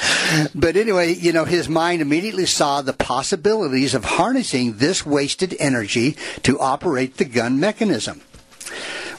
But 0.57 0.77
anyway, 0.77 1.15
you 1.15 1.33
know, 1.33 1.45
his 1.45 1.69
mind 1.69 2.03
immediately 2.03 2.47
saw 2.47 2.83
the 2.83 2.93
possibilities 2.93 3.95
of 3.95 4.05
harnessing 4.05 4.79
this 4.79 5.07
wasted 5.07 5.55
energy 5.61 6.17
to 6.43 6.59
operate 6.59 7.17
the 7.19 7.25
gun 7.27 7.61
mechanism. 7.61 8.23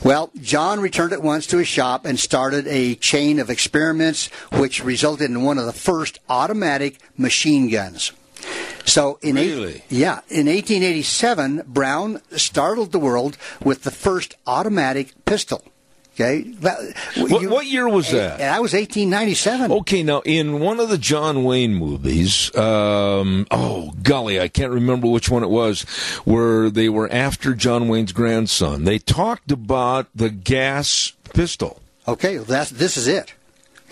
Well, 0.04 0.30
John 0.42 0.80
returned 0.80 1.12
at 1.12 1.24
once 1.24 1.48
to 1.48 1.58
his 1.58 1.68
shop 1.68 2.06
and 2.06 2.20
started 2.20 2.68
a 2.68 2.96
chain 2.96 3.40
of 3.40 3.50
experiments 3.50 4.28
which 4.54 4.84
resulted 4.84 5.30
in 5.30 5.44
one 5.44 5.58
of 5.58 5.66
the 5.66 5.74
first 5.74 6.20
automatic 6.30 7.00
machine 7.18 7.70
guns. 7.70 8.12
So 8.86 9.20
in 9.22 9.38
eight- 9.38 9.84
yeah, 9.90 10.22
in 10.30 10.48
1887, 10.48 11.64
Brown 11.68 12.22
startled 12.36 12.92
the 12.92 13.00
world 13.00 13.38
with 13.62 13.84
the 13.84 13.92
first 13.92 14.36
automatic 14.46 15.14
pistol. 15.26 15.64
Okay, 16.20 16.42
That- 16.62 16.80
What- 17.18 17.42
you- 17.44 17.50
what 17.50 17.68
year 17.68 17.88
was 17.88 18.10
that? 18.10 18.40
That 18.40 18.60
was 18.60 18.74
1897. 18.74 19.72
Okay, 19.72 20.02
now 20.02 20.22
in 20.26 20.60
one 20.60 20.80
of 20.80 20.90
the 20.90 20.98
John 20.98 21.44
Wayne 21.44 21.76
movies, 21.76 22.50
um, 22.58 23.46
oh 23.52 23.94
golly, 24.02 24.40
I 24.42 24.48
can't 24.48 24.72
remember 24.72 25.08
which 25.08 25.30
one 25.30 25.44
it 25.44 25.50
was, 25.52 25.82
where 26.26 26.72
they 26.72 26.90
were 26.90 27.08
after 27.14 27.54
John 27.54 27.88
Wayne's 27.88 28.14
grandson. 28.14 28.84
They 28.84 28.98
talked 28.98 29.52
about 29.52 30.08
the 30.16 30.30
gas 30.32 31.14
pistol. 31.36 31.82
Okay, 32.08 32.38
well, 32.38 32.46
that's 32.46 32.72
this 32.72 32.98
is 32.98 33.08
it. 33.08 33.34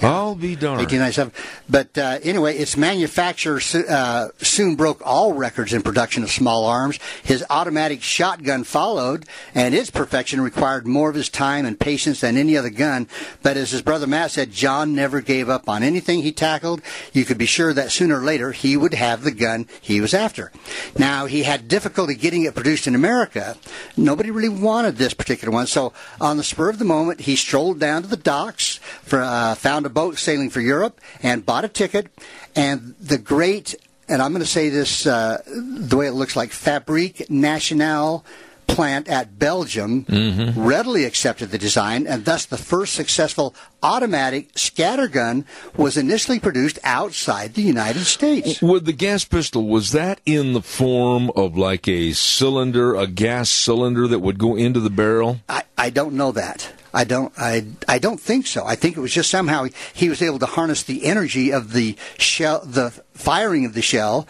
I'll 0.01 0.35
be 0.35 0.55
darned. 0.55 0.79
1897. 0.79 1.31
But 1.69 1.97
uh, 1.97 2.19
anyway, 2.21 2.57
its 2.57 2.75
manufacturer 2.75 3.61
uh, 3.89 4.27
soon 4.39 4.75
broke 4.75 5.01
all 5.05 5.33
records 5.33 5.71
in 5.71 5.81
production 5.81 6.21
of 6.23 6.31
small 6.31 6.65
arms. 6.65 6.99
His 7.23 7.45
automatic 7.49 8.01
shotgun 8.01 8.65
followed, 8.65 9.25
and 9.53 9.73
its 9.73 9.89
perfection 9.89 10.41
required 10.41 10.85
more 10.85 11.09
of 11.09 11.15
his 11.15 11.29
time 11.29 11.65
and 11.65 11.79
patience 11.79 12.21
than 12.21 12.35
any 12.35 12.57
other 12.57 12.69
gun. 12.69 13.07
But 13.41 13.55
as 13.55 13.71
his 13.71 13.81
brother 13.81 14.05
Matt 14.05 14.31
said, 14.31 14.51
John 14.51 14.93
never 14.93 15.21
gave 15.21 15.49
up 15.49 15.69
on 15.69 15.81
anything 15.81 16.21
he 16.21 16.33
tackled. 16.33 16.81
You 17.13 17.23
could 17.23 17.37
be 17.37 17.45
sure 17.45 17.73
that 17.73 17.91
sooner 17.91 18.19
or 18.19 18.23
later 18.23 18.51
he 18.51 18.75
would 18.75 18.93
have 18.93 19.23
the 19.23 19.31
gun 19.31 19.67
he 19.79 20.01
was 20.01 20.13
after. 20.13 20.51
Now, 20.97 21.25
he 21.25 21.43
had 21.43 21.69
difficulty 21.69 22.15
getting 22.15 22.43
it 22.43 22.53
produced 22.53 22.85
in 22.85 22.95
America. 22.95 23.55
Nobody 23.95 24.29
really 24.29 24.49
wanted 24.49 24.97
this 24.97 25.13
particular 25.13 25.53
one, 25.53 25.67
so 25.67 25.93
on 26.19 26.35
the 26.37 26.43
spur 26.43 26.69
of 26.69 26.79
the 26.79 26.85
moment, 26.85 27.21
he 27.21 27.35
strolled 27.35 27.79
down 27.79 28.01
to 28.01 28.07
the 28.09 28.17
docks, 28.17 28.79
for, 29.03 29.21
uh, 29.21 29.55
found 29.55 29.84
a 29.85 29.89
boat 29.89 30.17
sailing 30.17 30.49
for 30.49 30.61
Europe 30.61 30.99
and 31.21 31.45
bought 31.45 31.65
a 31.65 31.69
ticket. 31.69 32.07
And 32.55 32.95
the 32.99 33.17
great, 33.17 33.75
and 34.07 34.21
I'm 34.21 34.31
going 34.31 34.43
to 34.43 34.47
say 34.47 34.69
this 34.69 35.05
uh, 35.05 35.41
the 35.45 35.97
way 35.97 36.07
it 36.07 36.13
looks 36.13 36.35
like, 36.35 36.51
Fabrique 36.51 37.29
Nationale 37.29 38.25
plant 38.67 39.07
at 39.07 39.37
Belgium 39.37 40.05
mm-hmm. 40.05 40.59
readily 40.59 41.05
accepted 41.05 41.51
the 41.51 41.57
design, 41.57 42.07
and 42.07 42.25
thus 42.25 42.45
the 42.45 42.57
first 42.57 42.93
successful 42.93 43.55
automatic 43.83 44.51
scattergun 44.53 45.45
was 45.77 45.97
initially 45.97 46.39
produced 46.39 46.79
outside 46.83 47.53
the 47.53 47.61
United 47.61 48.05
States. 48.05 48.61
With 48.61 48.85
the 48.85 48.93
gas 48.93 49.23
pistol, 49.25 49.67
was 49.67 49.91
that 49.91 50.19
in 50.25 50.53
the 50.53 50.61
form 50.61 51.31
of 51.35 51.57
like 51.57 51.87
a 51.87 52.13
cylinder, 52.13 52.95
a 52.95 53.07
gas 53.07 53.49
cylinder 53.49 54.07
that 54.07 54.19
would 54.19 54.39
go 54.39 54.55
into 54.55 54.79
the 54.79 54.89
barrel? 54.89 55.39
I, 55.47 55.63
I 55.77 55.89
don't 55.89 56.13
know 56.13 56.31
that. 56.31 56.71
I 56.95 57.03
don't. 57.03 57.33
I. 57.37 57.65
I 57.87 57.99
don't 57.99 58.19
think 58.19 58.47
so. 58.47 58.65
I 58.65 58.75
think 58.75 58.97
it 58.97 59.01
was 59.01 59.13
just 59.13 59.29
somehow 59.29 59.67
he 59.93 60.09
was 60.09 60.21
able 60.21 60.39
to 60.39 60.45
harness 60.45 60.83
the 60.83 61.05
energy 61.05 61.51
of 61.51 61.73
the 61.73 61.97
shell, 62.17 62.61
the 62.65 62.91
firing 63.13 63.65
of 63.65 63.73
the 63.73 63.81
shell, 63.81 64.27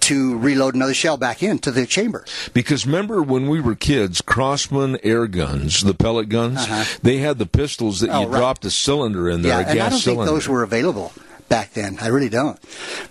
to 0.00 0.38
reload 0.38 0.74
another 0.74 0.94
shell 0.94 1.16
back 1.16 1.42
into 1.42 1.70
the 1.70 1.86
chamber. 1.86 2.24
Because 2.52 2.86
remember 2.86 3.22
when 3.22 3.48
we 3.48 3.60
were 3.60 3.74
kids, 3.74 4.22
Crosman 4.22 4.98
air 5.02 5.26
guns, 5.26 5.82
the 5.82 5.94
pellet 5.94 6.28
guns, 6.28 6.58
uh-huh. 6.58 6.98
they 7.02 7.18
had 7.18 7.38
the 7.38 7.46
pistols 7.46 8.00
that 8.00 8.10
oh, 8.10 8.22
you 8.22 8.26
right. 8.28 8.38
dropped 8.38 8.64
a 8.64 8.70
cylinder 8.70 9.28
in 9.28 9.42
there, 9.42 9.60
yeah, 9.60 9.70
a 9.70 9.74
gas 9.74 9.86
I 9.86 9.88
don't 9.90 9.98
cylinder. 9.98 10.24
think 10.24 10.36
those 10.36 10.48
were 10.48 10.62
available 10.62 11.12
back 11.48 11.72
then. 11.72 11.98
I 12.00 12.08
really 12.08 12.28
don't. 12.28 12.58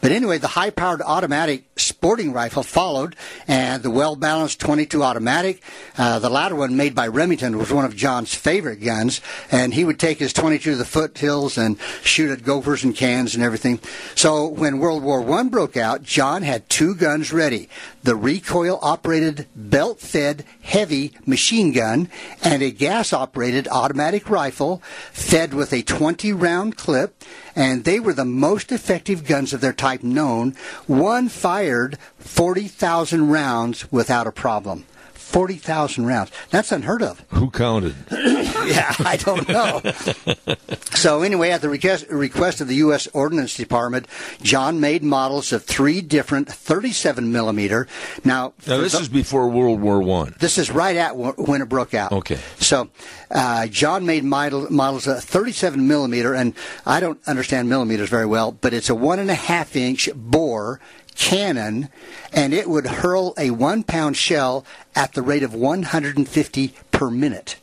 But 0.01 0.11
anyway, 0.11 0.37
the 0.37 0.47
high 0.47 0.69
powered 0.69 1.01
automatic 1.01 1.65
sporting 1.75 2.33
rifle 2.33 2.63
followed, 2.63 3.15
and 3.47 3.83
the 3.83 3.89
well 3.89 4.15
balanced 4.15 4.59
22 4.59 5.03
automatic. 5.03 5.63
Uh, 5.97 6.19
the 6.19 6.29
latter 6.29 6.55
one, 6.55 6.75
made 6.75 6.95
by 6.95 7.07
Remington, 7.07 7.57
was 7.57 7.71
one 7.71 7.85
of 7.85 7.95
John's 7.95 8.33
favorite 8.33 8.83
guns, 8.83 9.21
and 9.51 9.73
he 9.73 9.83
would 9.83 9.99
take 9.99 10.19
his 10.19 10.33
22 10.33 10.71
to 10.71 10.75
the 10.75 10.85
foothills 10.85 11.57
and 11.57 11.79
shoot 12.03 12.31
at 12.31 12.43
gophers 12.43 12.83
and 12.83 12.95
cans 12.95 13.35
and 13.35 13.43
everything. 13.43 13.79
So 14.15 14.47
when 14.47 14.79
World 14.79 15.03
War 15.03 15.29
I 15.31 15.43
broke 15.43 15.77
out, 15.77 16.03
John 16.03 16.41
had 16.41 16.69
two 16.69 16.95
guns 16.95 17.31
ready 17.31 17.69
the 18.03 18.15
recoil 18.15 18.79
operated 18.81 19.47
belt 19.55 19.99
fed 19.99 20.43
heavy 20.61 21.13
machine 21.25 21.71
gun 21.71 22.09
and 22.43 22.61
a 22.61 22.69
gas 22.69 23.13
operated 23.13 23.67
automatic 23.69 24.29
rifle 24.29 24.81
fed 25.11 25.53
with 25.53 25.71
a 25.71 25.81
20 25.83 26.33
round 26.33 26.75
clip 26.75 27.23
and 27.55 27.83
they 27.83 27.99
were 27.99 28.13
the 28.13 28.25
most 28.25 28.71
effective 28.71 29.25
guns 29.25 29.53
of 29.53 29.61
their 29.61 29.73
type 29.73 30.03
known. 30.03 30.55
One 30.87 31.29
fired 31.29 31.97
40,000 32.17 33.29
rounds 33.29 33.91
without 33.91 34.27
a 34.27 34.31
problem. 34.31 34.85
40,000 35.33 36.05
rounds. 36.05 36.31
That's 36.51 36.71
unheard 36.71 37.01
of. 37.01 37.19
Who 37.29 37.49
counted? 37.49 37.95
yeah, 38.11 38.93
I 38.99 39.17
don't 39.19 39.47
know. 39.49 39.81
so, 40.91 41.23
anyway, 41.23 41.49
at 41.49 41.61
the 41.61 41.69
request, 41.69 42.07
request 42.09 42.61
of 42.61 42.67
the 42.67 42.75
U.S. 42.75 43.07
Ordnance 43.13 43.57
Department, 43.57 44.07
John 44.43 44.79
made 44.79 45.01
models 45.01 45.51
of 45.51 45.63
three 45.63 46.01
different 46.01 46.51
37 46.51 47.31
millimeter. 47.31 47.87
Now, 48.23 48.53
now 48.67 48.77
this 48.77 48.93
the, 48.93 48.99
is 48.99 49.09
before 49.09 49.49
World 49.49 49.81
War 49.81 50.03
One. 50.03 50.35
This 50.39 50.59
is 50.59 50.69
right 50.69 50.95
at 50.95 51.17
when 51.17 51.63
it 51.63 51.69
broke 51.69 51.95
out. 51.95 52.11
Okay. 52.11 52.37
So, 52.63 52.89
uh, 53.29 53.67
John 53.67 54.05
made 54.05 54.23
model, 54.23 54.67
models 54.71 55.05
of 55.07 55.23
37 55.23 55.87
millimeter, 55.87 56.33
and 56.33 56.53
I 56.85 56.99
don't 56.99 57.19
understand 57.27 57.69
millimeters 57.69 58.09
very 58.09 58.25
well, 58.25 58.51
but 58.51 58.73
it's 58.73 58.89
a 58.89 58.95
one 58.95 59.19
and 59.19 59.29
a 59.29 59.35
half 59.35 59.75
inch 59.75 60.09
bore 60.15 60.79
cannon, 61.15 61.89
and 62.31 62.53
it 62.53 62.69
would 62.69 62.87
hurl 62.87 63.33
a 63.37 63.51
one 63.51 63.83
pound 63.83 64.17
shell 64.17 64.65
at 64.95 65.13
the 65.13 65.21
rate 65.21 65.43
of 65.43 65.53
150 65.53 66.73
per 66.91 67.09
minute. 67.09 67.57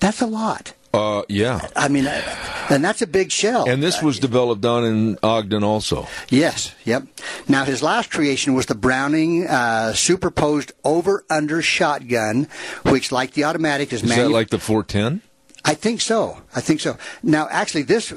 That's 0.00 0.20
a 0.20 0.26
lot. 0.26 0.72
Uh, 0.92 1.22
yeah. 1.28 1.68
I 1.74 1.88
mean, 1.88 2.06
uh, 2.06 2.20
and 2.68 2.84
that's 2.84 3.02
a 3.02 3.06
big 3.06 3.30
shell. 3.30 3.68
And 3.68 3.82
this 3.82 4.02
was 4.02 4.18
developed 4.18 4.60
down 4.60 4.84
in 4.84 5.18
Ogden 5.22 5.64
also. 5.64 6.06
Yes, 6.28 6.74
yep. 6.84 7.04
Now, 7.48 7.64
his 7.64 7.82
last 7.82 8.10
creation 8.10 8.54
was 8.54 8.66
the 8.66 8.74
Browning 8.74 9.46
uh, 9.46 9.94
superposed 9.94 10.72
over 10.84 11.24
under 11.30 11.62
shotgun, 11.62 12.48
which, 12.84 13.10
like 13.10 13.32
the 13.32 13.44
automatic, 13.44 13.92
is, 13.92 14.02
made. 14.02 14.10
is 14.10 14.16
manu- 14.16 14.28
that 14.28 14.34
like 14.34 14.50
the 14.50 14.58
410? 14.58 15.22
I 15.64 15.74
think 15.74 16.00
so. 16.00 16.42
I 16.56 16.60
think 16.60 16.80
so. 16.80 16.96
Now, 17.22 17.46
actually, 17.48 17.82
this, 17.82 18.10
uh, 18.10 18.16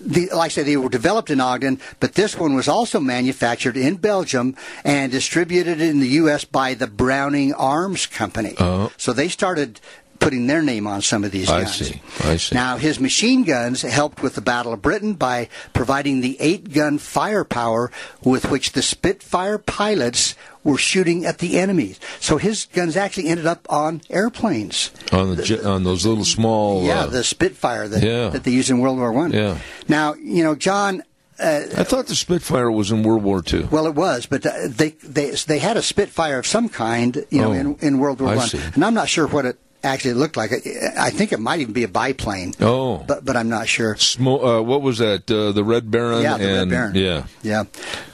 the, 0.00 0.28
like 0.32 0.46
I 0.46 0.48
said, 0.48 0.66
they 0.66 0.76
were 0.76 0.88
developed 0.88 1.28
in 1.28 1.40
Ogden, 1.40 1.80
but 1.98 2.14
this 2.14 2.38
one 2.38 2.54
was 2.54 2.68
also 2.68 3.00
manufactured 3.00 3.76
in 3.76 3.96
Belgium 3.96 4.54
and 4.84 5.10
distributed 5.10 5.80
in 5.80 5.98
the 5.98 6.08
U.S. 6.22 6.44
by 6.44 6.74
the 6.74 6.86
Browning 6.86 7.52
Arms 7.52 8.06
Company. 8.06 8.54
Uh-huh. 8.56 8.90
So 8.96 9.12
they 9.12 9.28
started 9.28 9.80
putting 10.24 10.46
their 10.46 10.62
name 10.62 10.86
on 10.86 11.02
some 11.02 11.22
of 11.22 11.30
these 11.30 11.48
guns. 11.48 11.68
I 11.68 11.84
see. 11.84 12.00
I 12.20 12.36
see. 12.38 12.54
Now, 12.54 12.78
his 12.78 12.98
machine 12.98 13.44
guns 13.44 13.82
helped 13.82 14.22
with 14.22 14.34
the 14.34 14.40
Battle 14.40 14.72
of 14.72 14.80
Britain 14.80 15.12
by 15.14 15.48
providing 15.74 16.22
the 16.22 16.36
eight 16.40 16.72
gun 16.72 16.96
firepower 16.98 17.92
with 18.22 18.50
which 18.50 18.72
the 18.72 18.80
Spitfire 18.82 19.58
pilots 19.58 20.34
were 20.64 20.78
shooting 20.78 21.26
at 21.26 21.38
the 21.38 21.58
enemies. 21.58 22.00
So 22.20 22.38
his 22.38 22.64
guns 22.64 22.96
actually 22.96 23.28
ended 23.28 23.44
up 23.46 23.66
on 23.68 24.00
airplanes. 24.08 24.90
On 25.12 25.36
the, 25.36 25.68
on 25.68 25.84
those 25.84 26.06
little 26.06 26.24
small 26.24 26.84
yeah 26.84 27.00
uh, 27.00 27.06
the 27.06 27.22
Spitfire 27.22 27.86
that 27.86 28.02
yeah. 28.02 28.30
that 28.30 28.44
they 28.44 28.50
used 28.50 28.70
in 28.70 28.78
World 28.78 28.98
War 28.98 29.12
One. 29.12 29.30
Yeah. 29.32 29.58
Now 29.88 30.14
you 30.14 30.42
know 30.42 30.54
John. 30.54 31.02
Uh, 31.38 31.62
I 31.76 31.82
thought 31.84 32.06
the 32.06 32.14
Spitfire 32.14 32.70
was 32.70 32.90
in 32.92 33.02
World 33.02 33.24
War 33.24 33.42
II. 33.52 33.64
Well, 33.64 33.86
it 33.86 33.94
was, 33.94 34.24
but 34.24 34.46
uh, 34.46 34.52
they 34.68 34.90
they 35.02 35.32
they 35.32 35.58
had 35.58 35.76
a 35.76 35.82
Spitfire 35.82 36.38
of 36.38 36.46
some 36.46 36.68
kind, 36.68 37.26
you 37.28 37.40
know, 37.42 37.48
Oh, 37.50 37.52
in, 37.52 37.76
in 37.80 37.98
World 37.98 38.20
War 38.20 38.30
I 38.30 38.36
One, 38.36 38.46
see. 38.48 38.60
and 38.74 38.84
I'm 38.84 38.94
not 38.94 39.08
sure 39.08 39.26
what 39.26 39.44
it 39.44 39.58
actually 39.84 40.12
it 40.12 40.16
looked 40.16 40.36
like. 40.36 40.52
I 40.98 41.10
think 41.10 41.32
it 41.32 41.38
might 41.40 41.60
even 41.60 41.72
be 41.72 41.84
a 41.84 41.88
biplane. 41.88 42.54
Oh. 42.60 42.98
but 42.98 43.24
but 43.24 43.36
I'm 43.36 43.48
not 43.48 43.68
sure. 43.68 43.94
Smo- 43.94 44.58
uh, 44.58 44.62
what 44.62 44.82
was 44.82 44.98
that? 44.98 45.30
Uh, 45.30 45.52
the 45.52 45.64
Red 45.64 45.90
Baron. 45.90 46.22
Yeah, 46.22 46.38
the 46.38 46.46
Red 46.46 46.70
Baron. 46.70 46.94
Yeah. 46.94 47.26
Yeah, 47.42 47.64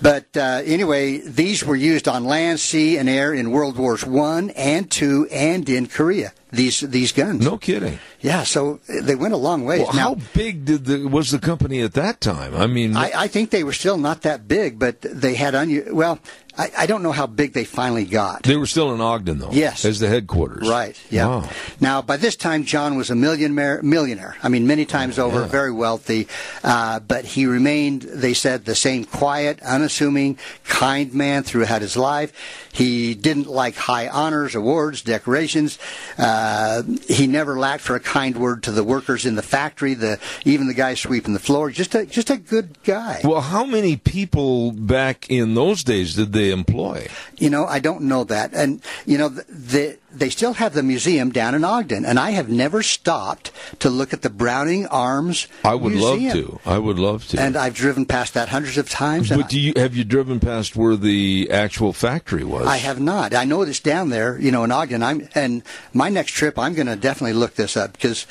but 0.03 0.37
uh, 0.37 0.63
anyway, 0.65 1.19
these 1.19 1.65
were 1.65 1.77
used 1.77 2.09
on 2.09 2.25
land, 2.25 2.61
sea, 2.61 2.99
and 2.99 3.09
air 3.09 3.33
in 3.33 3.51
World 3.51 3.77
Wars 3.79 4.05
One 4.05 4.51
and 4.51 4.91
Two, 4.91 5.29
and 5.31 5.69
in 5.69 5.87
Korea. 5.87 6.33
These 6.53 6.81
these 6.81 7.13
guns. 7.13 7.45
No 7.45 7.57
kidding. 7.59 7.99
Yeah, 8.21 8.43
so 8.45 8.81
they 8.89 9.15
went 9.15 9.35
a 9.35 9.39
long 9.39 9.65
way. 9.65 9.79
Well, 9.79 9.93
how 9.93 10.17
big 10.35 10.65
did 10.65 10.85
the 10.85 11.07
was 11.07 11.31
the 11.31 11.39
company 11.39 11.81
at 11.81 11.93
that 11.95 12.21
time? 12.21 12.55
I 12.57 12.67
mean, 12.67 12.97
I, 12.97 13.13
I 13.15 13.29
think 13.29 13.51
they 13.51 13.63
were 13.65 13.73
still 13.73 13.97
not 13.99 14.23
that 14.23 14.49
big, 14.49 14.79
but 14.79 15.01
they 15.01 15.35
had 15.35 15.55
un- 15.55 15.95
well. 15.95 16.19
I, 16.59 16.69
I 16.79 16.87
don't 16.87 17.05
know 17.05 17.13
how 17.13 17.29
big 17.29 17.53
they 17.53 17.63
finally 17.65 18.05
got. 18.05 18.43
they 18.43 18.57
were 18.57 18.67
still 18.67 18.93
in 18.93 19.01
Ogden 19.01 19.39
though. 19.39 19.53
Yes. 19.53 19.85
as 19.85 20.01
the 20.01 20.09
headquarters. 20.09 20.69
Right. 20.69 21.01
Yeah. 21.09 21.27
Wow. 21.29 21.49
Now, 21.81 22.03
by 22.03 22.17
this 22.17 22.35
time, 22.35 22.65
John 22.65 22.97
was 22.97 23.09
a 23.09 23.15
millionaire. 23.15 23.81
Millionaire. 23.85 24.37
I 24.43 24.49
mean, 24.49 24.67
many 24.67 24.85
times 24.85 25.17
over, 25.19 25.39
Oh, 25.39 25.41
yeah. 25.43 25.47
very 25.47 25.71
wealthy. 25.71 26.27
Uh, 26.65 26.99
but 26.99 27.25
he 27.25 27.47
remained, 27.47 28.03
they 28.03 28.35
said, 28.35 28.65
the 28.65 28.75
same 28.75 29.05
quiet, 29.05 29.63
unassuming, 29.63 30.39
kind 30.65 31.15
man 31.15 31.45
throughout 31.45 31.83
his 31.83 31.97
life. 31.97 32.33
He 32.73 33.15
didn't 33.15 33.49
like 33.49 33.75
high 33.75 34.09
honors, 34.09 34.55
awards, 34.55 35.03
decorations. 35.03 35.79
Uh, 36.17 36.83
he 37.09 37.27
never 37.27 37.59
lacked 37.59 37.83
for 37.83 37.97
a 37.97 38.01
kind 38.01 38.37
word 38.37 38.63
to 38.65 38.73
the 38.73 38.85
workers 38.85 39.27
in 39.27 39.35
the 39.35 39.43
factory, 39.43 39.95
the 39.95 40.19
even 40.45 40.67
the 40.67 40.75
guys 40.75 41.01
sweeping 41.01 41.33
the 41.33 41.41
floor. 41.41 41.71
Just 41.71 41.95
a 41.95 42.07
just 42.07 42.31
a 42.31 42.37
good 42.37 42.83
guy. 42.85 43.21
Well, 43.25 43.41
how 43.41 43.65
many 43.65 43.97
people 43.97 44.73
back 44.73 45.31
in 45.31 45.55
those 45.55 45.83
days 45.85 46.15
did 46.15 46.33
they 46.33 46.51
employ? 46.51 47.09
You 47.39 47.51
know, 47.51 47.67
I 47.67 47.81
don't 47.81 48.03
know 48.03 48.25
that. 48.25 48.53
And, 48.55 48.83
you 49.07 49.19
know, 49.19 49.29
the, 49.29 49.45
the, 49.49 49.99
they 50.13 50.31
still 50.31 50.55
have 50.55 50.75
the 50.75 50.83
museum 50.83 51.31
down 51.31 51.55
in 51.55 51.65
Ogden, 51.65 52.05
and 52.05 52.19
I 52.19 52.31
have 52.31 52.49
never 52.49 52.83
stopped 52.83 53.51
to 53.81 53.89
look 53.91 54.13
at 54.13 54.23
the 54.23 54.31
Browning 54.31 54.87
Arms 54.87 55.47
I 55.65 55.75
would 55.75 55.93
Museum. 55.93 56.25
love 56.25 56.33
to. 56.65 56.71
I 56.71 56.79
would 56.79 56.99
love 56.99 57.27
to. 57.29 57.41
And 57.41 57.57
I've 57.57 57.75
driven 57.75 58.07
past 58.07 58.35
that 58.35 58.49
hundreds 58.49 58.79
of 58.79 58.89
times. 58.91 59.29
but 59.29 59.49
do 59.49 59.59
you 59.59 59.73
have 59.77 59.95
you 59.97 60.05
driven 60.05 60.41
past 60.41 60.77
where 60.77 60.97
the 60.97 61.49
actual 61.51 61.93
factory 61.93 62.45
was? 62.45 62.67
I 62.67 62.79
have 62.79 63.01
not. 63.01 63.35
I 63.35 63.45
know 63.45 63.63
it's 63.63 63.81
down 63.81 64.11
there, 64.11 64.39
you 64.41 64.51
know, 64.51 64.65
in 64.65 64.73
Ogden. 64.73 65.03
I'm, 65.03 65.29
and 65.35 65.63
my 65.93 66.09
next 66.09 66.33
trip, 66.33 66.59
I'm 66.59 66.75
going 66.75 66.87
to 66.89 66.97
definitely 66.97 67.35
look 67.35 67.55
this 67.55 67.77
up 67.77 67.93
because 67.93 68.27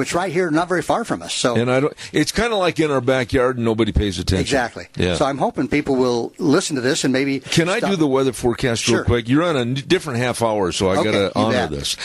it's 0.00 0.14
right 0.14 0.32
here, 0.32 0.50
not 0.50 0.68
very 0.68 0.82
far 0.82 1.04
from 1.04 1.22
us. 1.22 1.32
So 1.34 1.56
And 1.56 1.70
I 1.70 1.80
don't. 1.80 1.94
It's 2.12 2.32
kind 2.32 2.52
of 2.52 2.58
like 2.58 2.78
in 2.80 2.90
our 2.90 3.00
backyard, 3.00 3.56
and 3.56 3.64
nobody 3.64 3.92
pays 3.92 4.18
attention. 4.18 4.40
exactly. 4.40 4.88
Yeah. 4.96 5.14
So 5.16 5.24
I'm 5.24 5.38
hoping 5.38 5.68
people 5.68 5.96
will 5.96 6.32
listen 6.38 6.76
to 6.76 6.82
this 6.82 7.04
and 7.04 7.12
maybe. 7.12 7.40
Can 7.40 7.68
I 7.68 7.80
do 7.80 7.96
the 7.96 8.06
weather 8.06 8.32
forecast 8.32 8.86
real 8.88 8.98
Sure. 8.98 9.04
quick? 9.04 9.28
You're 9.28 9.42
on 9.44 9.56
a 9.56 9.64
different 9.74 10.18
half 10.18 10.42
hour, 10.42 10.72
so 10.72 10.88
I 10.88 10.96
Okay, 10.98 11.04
got 11.04 11.12
to 11.12 11.32
honor 11.38 11.52
bet. 11.52 11.70
this. 11.70 11.96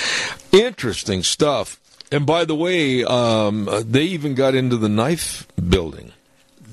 Interesting 0.52 1.24
stuff. 1.24 1.80
And 2.12 2.26
by 2.26 2.44
the 2.46 2.56
way, 2.56 3.04
um, 3.04 3.70
they 3.86 4.04
even 4.04 4.34
got 4.34 4.56
into 4.56 4.78
the 4.78 4.90
knife 4.90 5.48
building. 5.70 6.12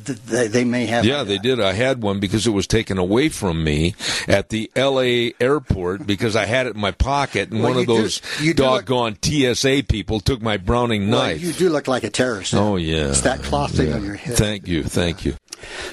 They, 0.06 0.48
they 0.48 0.64
may 0.64 0.86
have. 0.86 1.04
Yeah, 1.04 1.22
they 1.24 1.38
did. 1.38 1.60
I 1.60 1.72
had 1.72 2.02
one 2.02 2.20
because 2.20 2.46
it 2.46 2.50
was 2.50 2.66
taken 2.66 2.98
away 2.98 3.28
from 3.28 3.62
me 3.64 3.94
at 4.28 4.48
the 4.50 4.70
L.A. 4.76 5.34
airport 5.40 6.06
because 6.06 6.36
I 6.36 6.46
had 6.46 6.66
it 6.66 6.74
in 6.74 6.80
my 6.80 6.92
pocket, 6.92 7.50
and 7.50 7.60
Well, 7.62 7.70
one 7.74 7.82
of 7.82 7.88
you 7.88 7.96
do- 7.96 8.02
those 8.02 8.22
you 8.40 8.54
do 8.54 8.62
look- 8.64 8.86
doggone 8.86 9.16
TSA 9.22 9.84
people 9.88 10.20
took 10.20 10.40
my 10.42 10.56
Browning 10.56 11.10
Well, 11.10 11.22
knife. 11.22 11.40
you 11.42 11.52
do 11.52 11.68
look 11.68 11.88
like 11.88 12.04
a 12.04 12.10
terrorist. 12.10 12.54
Oh 12.54 12.76
yeah, 12.76 13.08
It's 13.08 13.22
that 13.22 13.42
cloth 13.42 13.76
thing 13.76 13.88
Yeah. 13.88 13.94
on 13.96 14.04
your 14.04 14.14
head. 14.14 14.36
Thank 14.36 14.66
you, 14.68 14.82
thank 14.84 15.24
you. 15.24 15.34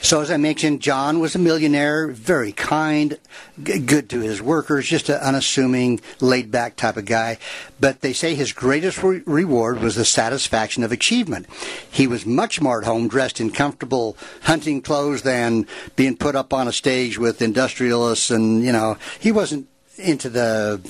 So, 0.04 0.20
as 0.20 0.30
I 0.30 0.36
mentioned, 0.36 0.82
John 0.82 1.22
was 1.22 1.34
a 1.34 1.40
millionaire, 1.40 2.10
very 2.10 2.52
kind, 2.52 3.18
g- 3.64 3.80
good 3.80 4.10
to 4.10 4.20
his 4.20 4.42
workers, 4.42 4.86
just 4.86 5.08
an 5.08 5.16
unassuming, 5.16 6.02
laid 6.20 6.52
back 6.52 6.76
type 6.76 6.98
of 6.98 7.06
guy. 7.06 7.38
But 7.80 8.02
they 8.02 8.12
say 8.12 8.36
his 8.36 8.52
greatest 8.52 9.02
re- 9.02 9.22
reward 9.26 9.80
was 9.80 9.96
the 9.96 10.04
satisfaction 10.04 10.84
of 10.84 10.92
achievement. 10.92 11.48
He 11.90 12.06
was 12.06 12.26
much 12.26 12.60
more 12.60 12.82
at 12.82 12.86
home 12.86 13.08
dressed 13.08 13.40
in 13.40 13.52
comfortable 13.52 14.18
hunting 14.42 14.82
clothes 14.82 15.22
than 15.22 15.68
being 15.96 16.18
put 16.18 16.36
up 16.36 16.52
on 16.52 16.68
a 16.68 16.74
stage 16.74 17.18
with 17.18 17.42
industrialists, 17.42 18.30
and, 18.30 18.62
you 18.62 18.74
know, 18.74 18.98
he 19.22 19.32
wasn't 19.32 19.70
into 19.98 20.30
the 20.30 20.82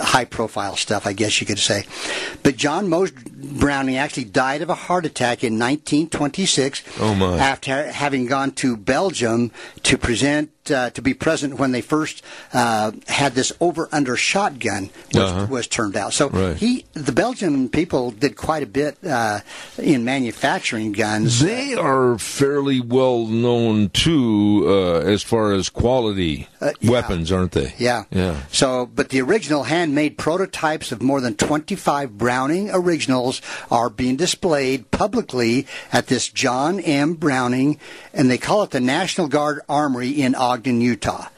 high 0.00 0.24
profile 0.24 0.76
stuff, 0.76 1.06
I 1.06 1.12
guess 1.12 1.40
you 1.40 1.46
could 1.46 1.58
say. 1.58 1.84
But 2.42 2.56
John 2.56 2.88
Mose 2.88 3.10
Browning 3.10 3.96
actually 3.96 4.24
died 4.24 4.62
of 4.62 4.70
a 4.70 4.74
heart 4.74 5.04
attack 5.04 5.42
in 5.42 5.58
1926 5.58 6.82
Oh, 7.00 7.14
my. 7.14 7.38
after 7.38 7.90
having 7.90 8.26
gone 8.26 8.52
to 8.52 8.76
Belgium 8.76 9.50
to 9.82 9.98
present 9.98 10.50
uh, 10.70 10.90
to 10.90 11.02
be 11.02 11.14
present 11.14 11.54
when 11.58 11.72
they 11.72 11.80
first 11.80 12.22
uh, 12.52 12.92
had 13.08 13.34
this 13.34 13.52
over 13.60 13.88
under 13.92 14.16
shotgun 14.16 14.90
was, 15.12 15.22
Uh-huh. 15.22 15.46
was 15.50 15.66
turned 15.66 15.96
out. 15.96 16.12
So 16.12 16.28
Right. 16.28 16.56
he 16.56 16.84
the 16.94 17.12
Belgian 17.12 17.68
people 17.68 18.10
did 18.10 18.36
quite 18.36 18.62
a 18.62 18.66
bit 18.66 18.96
uh, 19.04 19.40
in 19.78 20.04
manufacturing 20.04 20.92
guns. 20.92 21.40
They 21.40 21.74
are 21.74 22.18
fairly 22.18 22.80
well 22.80 23.26
known 23.26 23.88
too, 23.90 24.64
uh, 24.66 25.00
as 25.00 25.22
far 25.22 25.52
as 25.52 25.68
quality 25.68 26.48
Uh, 26.60 26.70
yeah. 26.80 26.90
weapons, 26.90 27.32
aren't 27.32 27.52
they? 27.52 27.74
Yeah. 27.78 28.04
Yeah. 28.10 28.36
So, 28.52 28.86
but 28.86 29.08
the 29.08 29.20
original 29.20 29.64
handmade 29.64 30.16
prototypes 30.18 30.92
of 30.92 31.02
more 31.02 31.20
than 31.20 31.34
25 31.34 32.16
Browning 32.18 32.70
originals 32.72 33.40
are 33.70 33.90
being 33.90 34.16
displayed 34.16 34.90
publicly 34.90 35.66
at 35.92 36.06
this 36.06 36.28
John 36.28 36.78
M. 36.80 37.14
Browning, 37.14 37.78
and 38.14 38.30
they 38.30 38.38
call 38.38 38.62
it 38.62 38.70
the 38.70 38.80
National 38.80 39.26
Guard 39.28 39.60
Armory 39.68 40.10
in 40.10 40.34
Ogden, 40.52 40.82
Utah. 40.82 41.31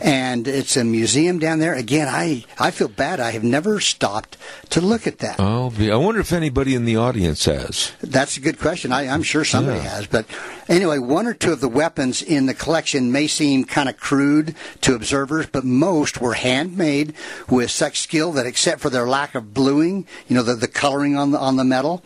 And 0.00 0.46
it's 0.46 0.76
a 0.76 0.84
museum 0.84 1.38
down 1.38 1.58
there. 1.58 1.74
Again, 1.74 2.08
I, 2.08 2.44
I 2.58 2.70
feel 2.70 2.88
bad. 2.88 3.20
I 3.20 3.30
have 3.32 3.44
never 3.44 3.80
stopped 3.80 4.36
to 4.70 4.80
look 4.80 5.06
at 5.06 5.18
that. 5.18 5.38
Be. 5.78 5.90
I 5.90 5.96
wonder 5.96 6.20
if 6.20 6.32
anybody 6.32 6.74
in 6.74 6.84
the 6.84 6.96
audience 6.96 7.44
has. 7.46 7.92
That's 8.00 8.36
a 8.36 8.40
good 8.40 8.58
question. 8.58 8.92
I, 8.92 9.08
I'm 9.08 9.22
sure 9.22 9.44
somebody 9.44 9.78
Yeah. 9.78 9.88
has. 9.96 10.06
But 10.06 10.26
anyway, 10.68 10.98
one 10.98 11.26
or 11.26 11.34
two 11.34 11.52
of 11.52 11.60
the 11.60 11.68
weapons 11.68 12.22
in 12.22 12.46
the 12.46 12.54
collection 12.54 13.10
may 13.12 13.26
seem 13.26 13.64
kind 13.64 13.88
of 13.88 13.96
crude 13.96 14.54
to 14.82 14.94
observers, 14.94 15.46
but 15.46 15.64
most 15.64 16.20
were 16.20 16.34
handmade 16.34 17.14
with 17.48 17.70
such 17.70 18.00
skill 18.00 18.32
that, 18.32 18.46
except 18.46 18.80
for 18.80 18.90
their 18.90 19.06
lack 19.06 19.34
of 19.34 19.54
bluing, 19.54 20.06
you 20.28 20.36
know, 20.36 20.42
the, 20.42 20.54
the 20.54 20.68
coloring 20.68 21.16
on 21.16 21.30
the 21.30 21.38
on 21.38 21.56
the 21.56 21.64
metal, 21.64 22.02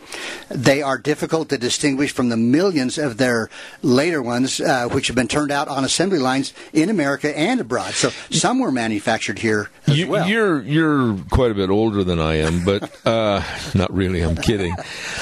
they 0.49 0.81
are 0.81 0.97
difficult 0.97 1.49
to 1.49 1.57
distinguish 1.57 2.11
from 2.13 2.29
the 2.29 2.37
millions 2.37 2.97
of 2.97 3.17
their 3.17 3.49
later 3.81 4.21
ones, 4.21 4.59
uh, 4.59 4.87
which 4.89 5.07
have 5.07 5.15
been 5.15 5.27
turned 5.27 5.51
out 5.51 5.67
on 5.67 5.83
assembly 5.83 6.19
lines 6.19 6.53
in 6.73 6.89
America 6.89 7.37
and 7.41 7.59
abroad. 7.59 7.93
So 7.93 8.09
some 8.29 8.59
were 8.59 8.71
manufactured 8.71 9.39
here 9.39 9.69
as 9.87 9.97
You, 9.97 10.07
well. 10.07 10.27
You're 10.27 10.61
you're 10.61 11.17
quite 11.31 11.51
a 11.51 11.55
bit 11.55 11.69
older 11.69 12.03
than 12.03 12.19
I 12.19 12.35
am, 12.35 12.63
but 12.63 12.89
uh, 13.05 13.43
not 13.73 13.91
really. 13.93 14.21
I'm 14.21 14.35
kidding. 14.35 14.75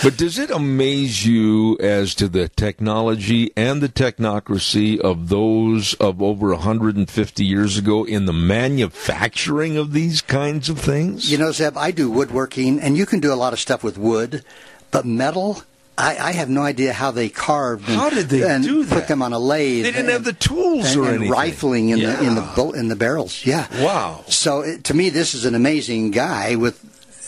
But 0.03 0.17
does 0.17 0.38
it 0.38 0.51
amaze 0.51 1.25
you 1.25 1.77
as 1.79 2.13
to 2.15 2.27
the 2.27 2.49
technology 2.49 3.51
and 3.55 3.81
the 3.81 3.89
technocracy 3.89 4.99
of 4.99 5.29
those 5.29 5.93
of 5.95 6.21
over 6.21 6.49
150 6.49 7.45
years 7.45 7.77
ago 7.77 8.03
in 8.03 8.25
the 8.25 8.33
manufacturing 8.33 9.77
of 9.77 9.93
these 9.93 10.21
kinds 10.21 10.69
of 10.69 10.79
things? 10.79 11.31
You 11.31 11.38
know, 11.38 11.51
Zeb, 11.51 11.77
I 11.77 11.91
do 11.91 12.11
woodworking, 12.11 12.79
and 12.79 12.97
you 12.97 13.05
can 13.05 13.19
do 13.19 13.31
a 13.33 13.35
lot 13.35 13.53
of 13.53 13.59
stuff 13.59 13.83
with 13.83 13.97
wood, 13.97 14.43
but 14.91 15.05
metal. 15.05 15.63
I, 15.99 16.29
I 16.29 16.31
have 16.31 16.49
no 16.49 16.61
idea 16.61 16.93
how 16.93 17.11
they 17.11 17.27
carved. 17.27 17.89
And, 17.89 17.97
How 17.97 18.09
did 18.09 18.29
they 18.29 18.43
and 18.49 18.63
do 18.63 18.85
Put 18.85 19.07
them 19.09 19.21
on 19.21 19.33
a 19.33 19.39
lathe. 19.39 19.83
They 19.83 19.91
didn't 19.91 20.05
and- 20.05 20.13
have 20.13 20.23
the 20.23 20.33
tools 20.33 20.85
and, 20.95 21.01
or 21.01 21.05
and 21.05 21.15
anything. 21.15 21.31
rifling 21.31 21.89
in 21.89 21.99
the 21.99 22.23
in 22.23 22.35
the 22.35 22.51
bull, 22.55 22.71
in 22.73 22.87
the 22.87 22.95
barrels. 22.95 23.45
Yeah. 23.45 23.67
Wow. 23.83 24.23
So 24.27 24.61
it, 24.61 24.85
to 24.85 24.93
me, 24.93 25.09
this 25.09 25.33
is 25.33 25.43
an 25.45 25.55
amazing 25.55 26.11
guy 26.11 26.55
with, 26.55 26.79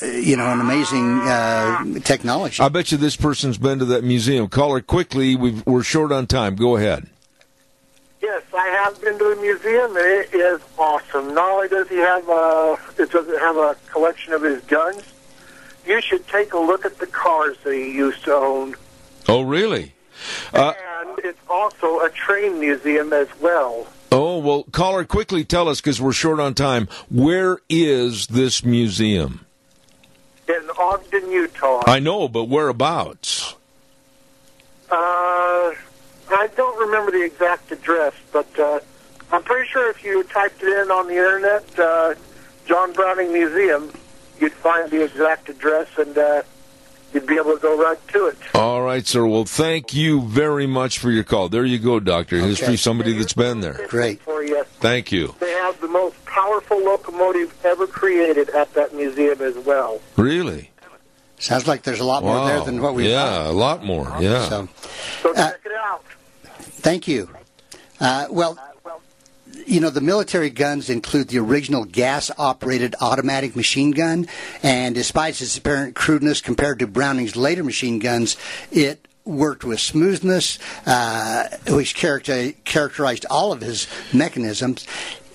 uh, 0.01 0.05
you 0.05 0.37
know, 0.37 0.45
an 0.45 0.61
amazing 0.61 1.19
uh, 1.19 1.99
technology. 1.99 2.63
I 2.63 2.69
bet 2.69 2.91
you 2.93 2.97
this 2.97 3.17
person's 3.17 3.57
been 3.57 3.79
to 3.79 3.85
that 3.85 4.03
museum. 4.05 4.47
Call 4.47 4.73
her 4.73 4.81
quickly. 4.81 5.35
We've, 5.35 5.65
we're 5.65 5.83
short 5.83 6.11
on 6.13 6.25
time. 6.27 6.55
Go 6.55 6.77
ahead. 6.77 7.07
Yes, 8.21 8.43
I 8.53 8.67
have 8.83 9.01
been 9.01 9.17
to 9.17 9.35
the 9.35 9.41
museum, 9.41 9.97
it 9.97 10.31
is 10.31 10.61
awesome. 10.77 11.33
Not 11.33 11.49
only 11.51 11.67
does 11.67 11.89
he 11.89 11.97
have 11.97 12.29
a, 12.29 12.77
it 12.99 13.09
does 13.11 13.27
it 13.27 13.39
have 13.39 13.57
a 13.57 13.75
collection 13.91 14.31
of 14.33 14.43
his 14.43 14.61
guns, 14.65 15.01
you 15.85 16.01
should 16.01 16.27
take 16.27 16.53
a 16.53 16.59
look 16.59 16.85
at 16.85 16.97
the 16.99 17.07
cars 17.07 17.57
that 17.63 17.73
he 17.73 17.91
used 17.93 18.23
to 18.25 18.33
own. 18.33 18.75
Oh, 19.27 19.41
really? 19.41 19.93
Uh, 20.53 20.73
and 20.99 21.19
it's 21.19 21.39
also 21.49 21.99
a 21.99 22.09
train 22.09 22.59
museum 22.59 23.13
as 23.13 23.27
well. 23.39 23.87
Oh, 24.11 24.39
well, 24.39 24.63
caller, 24.71 25.05
quickly 25.05 25.45
tell 25.45 25.69
us 25.69 25.79
because 25.79 26.01
we're 26.01 26.11
short 26.11 26.39
on 26.39 26.53
time. 26.53 26.87
Where 27.09 27.59
is 27.69 28.27
this 28.27 28.63
museum? 28.63 29.45
In 30.47 30.69
Ogden, 30.77 31.31
Utah. 31.31 31.81
I 31.87 31.99
know, 31.99 32.27
but 32.27 32.45
whereabouts? 32.45 33.55
Uh, 34.89 35.71
I 36.29 36.49
don't 36.57 36.77
remember 36.77 37.11
the 37.11 37.23
exact 37.23 37.71
address, 37.71 38.13
but 38.33 38.59
uh, 38.59 38.81
I'm 39.31 39.43
pretty 39.43 39.69
sure 39.69 39.89
if 39.89 40.03
you 40.03 40.23
typed 40.23 40.61
it 40.61 40.67
in 40.67 40.91
on 40.91 41.07
the 41.07 41.15
internet, 41.15 41.79
uh, 41.79 42.15
John 42.65 42.91
Browning 42.91 43.31
Museum, 43.31 43.93
you'd 44.41 44.51
find 44.53 44.89
the 44.89 45.03
exact 45.03 45.47
address 45.49 45.87
and 45.97 46.17
uh, 46.17 46.41
you'd 47.13 47.27
be 47.27 47.35
able 47.35 47.53
to 47.53 47.59
go 47.61 47.77
right 47.81 48.05
to 48.09 48.25
it. 48.27 48.37
All 48.55 48.81
right, 48.81 49.05
sir. 49.05 49.25
Well, 49.25 49.45
thank 49.45 49.93
you 49.93 50.21
very 50.23 50.65
much 50.67 50.97
for 50.99 51.11
your 51.11 51.23
call. 51.23 51.47
There 51.49 51.63
you 51.65 51.77
go, 51.79 51.99
Doctor. 51.99 52.37
History, 52.37 52.75
somebody 52.77 53.13
that's 53.17 53.33
been 53.33 53.61
there. 53.61 53.79
Great. 53.87 54.21
For 54.21 54.43
you. 54.43 54.63
Thank 54.79 55.11
you. 55.11 55.35
They 55.39 55.51
have 55.51 55.79
the 55.79 55.87
most 55.87 56.23
powerful 56.25 56.83
locomotive 56.83 57.53
ever 57.63 57.85
created 57.87 58.49
at 58.49 58.73
that 58.73 58.93
museum 58.95 59.41
as 59.41 59.55
well. 59.59 60.01
Really? 60.17 60.71
Sounds 61.37 61.67
like 61.67 61.83
there's 61.83 61.99
a 61.99 62.03
lot 62.05 62.23
more 62.23 62.45
there 62.45 62.61
than 62.61 62.81
what 62.81 62.93
we 62.93 63.09
Yeah, 63.09 63.49
a 63.49 63.51
lot 63.51 63.83
more. 63.83 64.11
Yeah. 64.19 64.47
So, 64.47 64.67
So 65.23 65.31
Uh, 65.31 65.49
check 65.51 65.59
it 65.65 65.71
out. 65.83 66.03
thank 66.81 67.07
you. 67.07 67.29
Uh, 67.99 68.27
well, 68.29 68.57
you 69.65 69.79
know, 69.79 69.89
the 69.89 70.01
military 70.01 70.49
guns 70.49 70.89
include 70.89 71.29
the 71.29 71.39
original 71.39 71.85
gas 71.85 72.31
operated 72.37 72.95
automatic 73.01 73.55
machine 73.55 73.91
gun, 73.91 74.27
and 74.63 74.95
despite 74.95 75.41
its 75.41 75.57
apparent 75.57 75.95
crudeness 75.95 76.41
compared 76.41 76.79
to 76.79 76.87
Browning's 76.87 77.35
later 77.35 77.63
machine 77.63 77.99
guns, 77.99 78.37
it 78.71 79.07
worked 79.23 79.63
with 79.63 79.79
smoothness, 79.79 80.57
uh, 80.85 81.47
which 81.69 81.95
character- 81.95 82.53
characterized 82.65 83.25
all 83.29 83.51
of 83.51 83.61
his 83.61 83.87
mechanisms. 84.13 84.87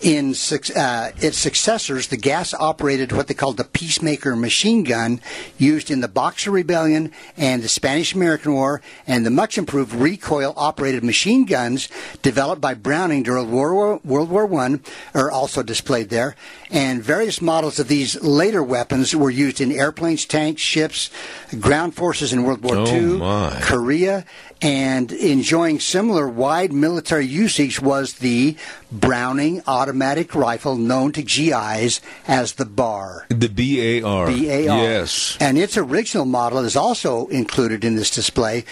In 0.03 0.35
uh, 0.77 1.11
its 1.19 1.39
successors, 1.39 2.09
the 2.09 2.19
gas 2.19 2.53
operated 2.53 3.13
what 3.13 3.29
they 3.29 3.35
called 3.35 3.57
the 3.57 3.65
Peacemaker 3.65 4.37
machine 4.37 4.85
gun, 4.85 5.21
used 5.57 5.91
in 5.91 6.01
the 6.01 6.09
Boxer 6.09 6.51
Rebellion 6.51 7.13
and 7.37 7.63
the 7.63 7.69
Spanish 7.69 8.15
American 8.15 8.53
War, 8.53 8.83
and 9.07 9.25
the 9.25 9.31
much 9.31 9.57
improved 9.57 9.95
recoil 9.95 10.53
operated 10.57 11.03
machine 11.03 11.47
guns 11.47 11.89
developed 12.21 12.61
by 12.61 12.75
Browning 12.75 13.23
during 13.23 13.51
World 13.51 14.31
War, 14.31 14.61
I 14.61 14.79
are 15.15 15.31
also 15.31 15.63
displayed 15.63 16.11
there. 16.11 16.37
And 16.71 17.03
various 17.03 17.41
models 17.41 17.79
of 17.79 17.89
these 17.89 18.21
later 18.23 18.63
weapons 18.63 19.17
were 19.17 19.31
used 19.31 19.61
in 19.61 19.73
airplanes, 19.73 20.27
tanks, 20.27 20.61
ships, 20.61 21.11
ground 21.59 21.95
forces 21.95 22.33
in 22.33 22.43
World 22.43 22.63
War 22.63 22.77
Oh, 22.77 22.87
II, 22.87 23.19
my. 23.19 23.59
Korea, 23.63 24.25
and 24.61 25.13
enjoying 25.13 25.81
similar 25.81 26.29
wide 26.29 26.73
military 26.73 27.27
usage 27.27 27.81
was 27.81 28.15
the 28.15 28.57
Browning 28.90 29.62
automatic 29.66 30.35
rifle 30.35 30.77
known 30.77 31.12
to 31.12 31.22
GIs 31.22 32.01
as 32.29 32.53
the 32.53 32.64
BAR. 32.64 33.27
The 33.29 33.49
B 33.49 33.99
A 33.99 34.03
R. 34.03 34.27
BAR. 34.27 34.35
Yes. 34.37 35.37
And 35.40 35.59
its 35.59 35.77
original 35.77 36.25
model 36.25 36.59
is 36.61 36.77
also 36.77 37.27
included 37.27 37.85
in 37.85 37.96
this 37.96 38.11
display. 38.11 38.64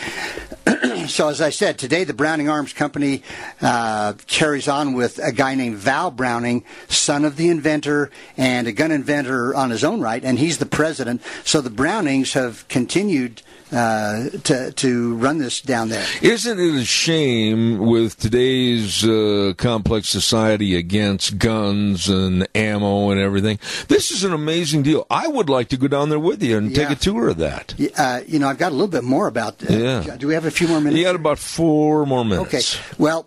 so, 1.08 1.28
as 1.28 1.40
I 1.40 1.50
said, 1.50 1.78
today 1.78 2.04
the 2.04 2.14
Browning 2.14 2.48
Arms 2.48 2.72
Company 2.72 3.22
uh, 3.60 4.14
carries 4.26 4.68
on 4.68 4.94
with 4.94 5.18
a 5.18 5.32
guy 5.32 5.54
named 5.54 5.76
Val 5.76 6.10
Browning, 6.10 6.64
son 6.88 7.24
of 7.24 7.36
the 7.36 7.48
inventor 7.48 8.10
and 8.36 8.66
a 8.66 8.72
gun 8.72 8.92
inventor 8.92 9.54
on 9.54 9.70
his 9.70 9.84
own 9.84 10.00
right, 10.00 10.24
and 10.24 10.38
he's 10.38 10.58
the 10.58 10.66
president. 10.66 11.22
So 11.44 11.60
the 11.60 11.70
Brownings 11.70 12.34
have 12.34 12.66
continued 12.68 13.42
uh, 13.74 14.28
to 14.44 14.72
to 14.72 15.14
run 15.16 15.38
this 15.38 15.60
down 15.60 15.88
there. 15.88 16.06
Isn't 16.22 16.58
it 16.60 16.74
a 16.80 16.84
shame 16.84 17.78
with 17.78 18.16
today's 18.18 19.04
uh, 19.04 19.52
complex 19.56 20.08
society 20.08 20.76
against 20.76 21.38
guns 21.38 22.08
and 22.08 22.46
ammo 22.54 23.10
and 23.10 23.20
everything? 23.20 23.58
This 23.88 24.10
is 24.10 24.24
an 24.24 24.32
amazing 24.32 24.82
deal. 24.82 25.06
I 25.10 25.26
would 25.28 25.48
like 25.48 25.68
to 25.70 25.76
go 25.76 25.88
down 25.88 26.08
there 26.08 26.18
with 26.20 26.42
you 26.42 26.56
and 26.58 26.70
Yeah. 26.70 26.88
take 26.88 26.96
a 26.96 27.00
tour 27.00 27.28
of 27.30 27.38
that. 27.38 27.74
Uh, 27.98 28.20
you 28.26 28.38
know, 28.38 28.48
I've 28.48 28.58
got 28.58 28.70
a 28.70 28.74
little 28.74 28.88
bit 28.88 29.04
more 29.04 29.26
about. 29.26 29.62
Uh, 29.68 29.72
Yeah. 29.74 30.16
Do 30.16 30.28
we 30.28 30.34
have 30.34 30.46
a 30.46 30.50
few 30.50 30.68
more 30.68 30.80
minutes? 30.80 30.98
You 30.98 31.04
got 31.04 31.16
about 31.16 31.38
four 31.38 32.06
more 32.06 32.24
minutes. 32.24 32.46
Okay. 32.76 32.94
Well, 32.98 33.26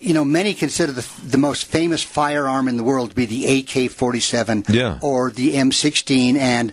you 0.00 0.14
know, 0.14 0.24
many 0.24 0.52
consider 0.54 0.90
the 0.92 1.06
the 1.24 1.38
most 1.38 1.64
famous 1.66 2.02
firearm 2.02 2.66
in 2.68 2.76
the 2.76 2.82
world 2.82 3.10
to 3.10 3.14
be 3.16 3.26
the 3.26 3.46
AK-47 3.60 4.64
Yeah. 4.68 4.98
or 5.00 5.30
the 5.30 5.54
M16 5.54 6.36
and 6.36 6.72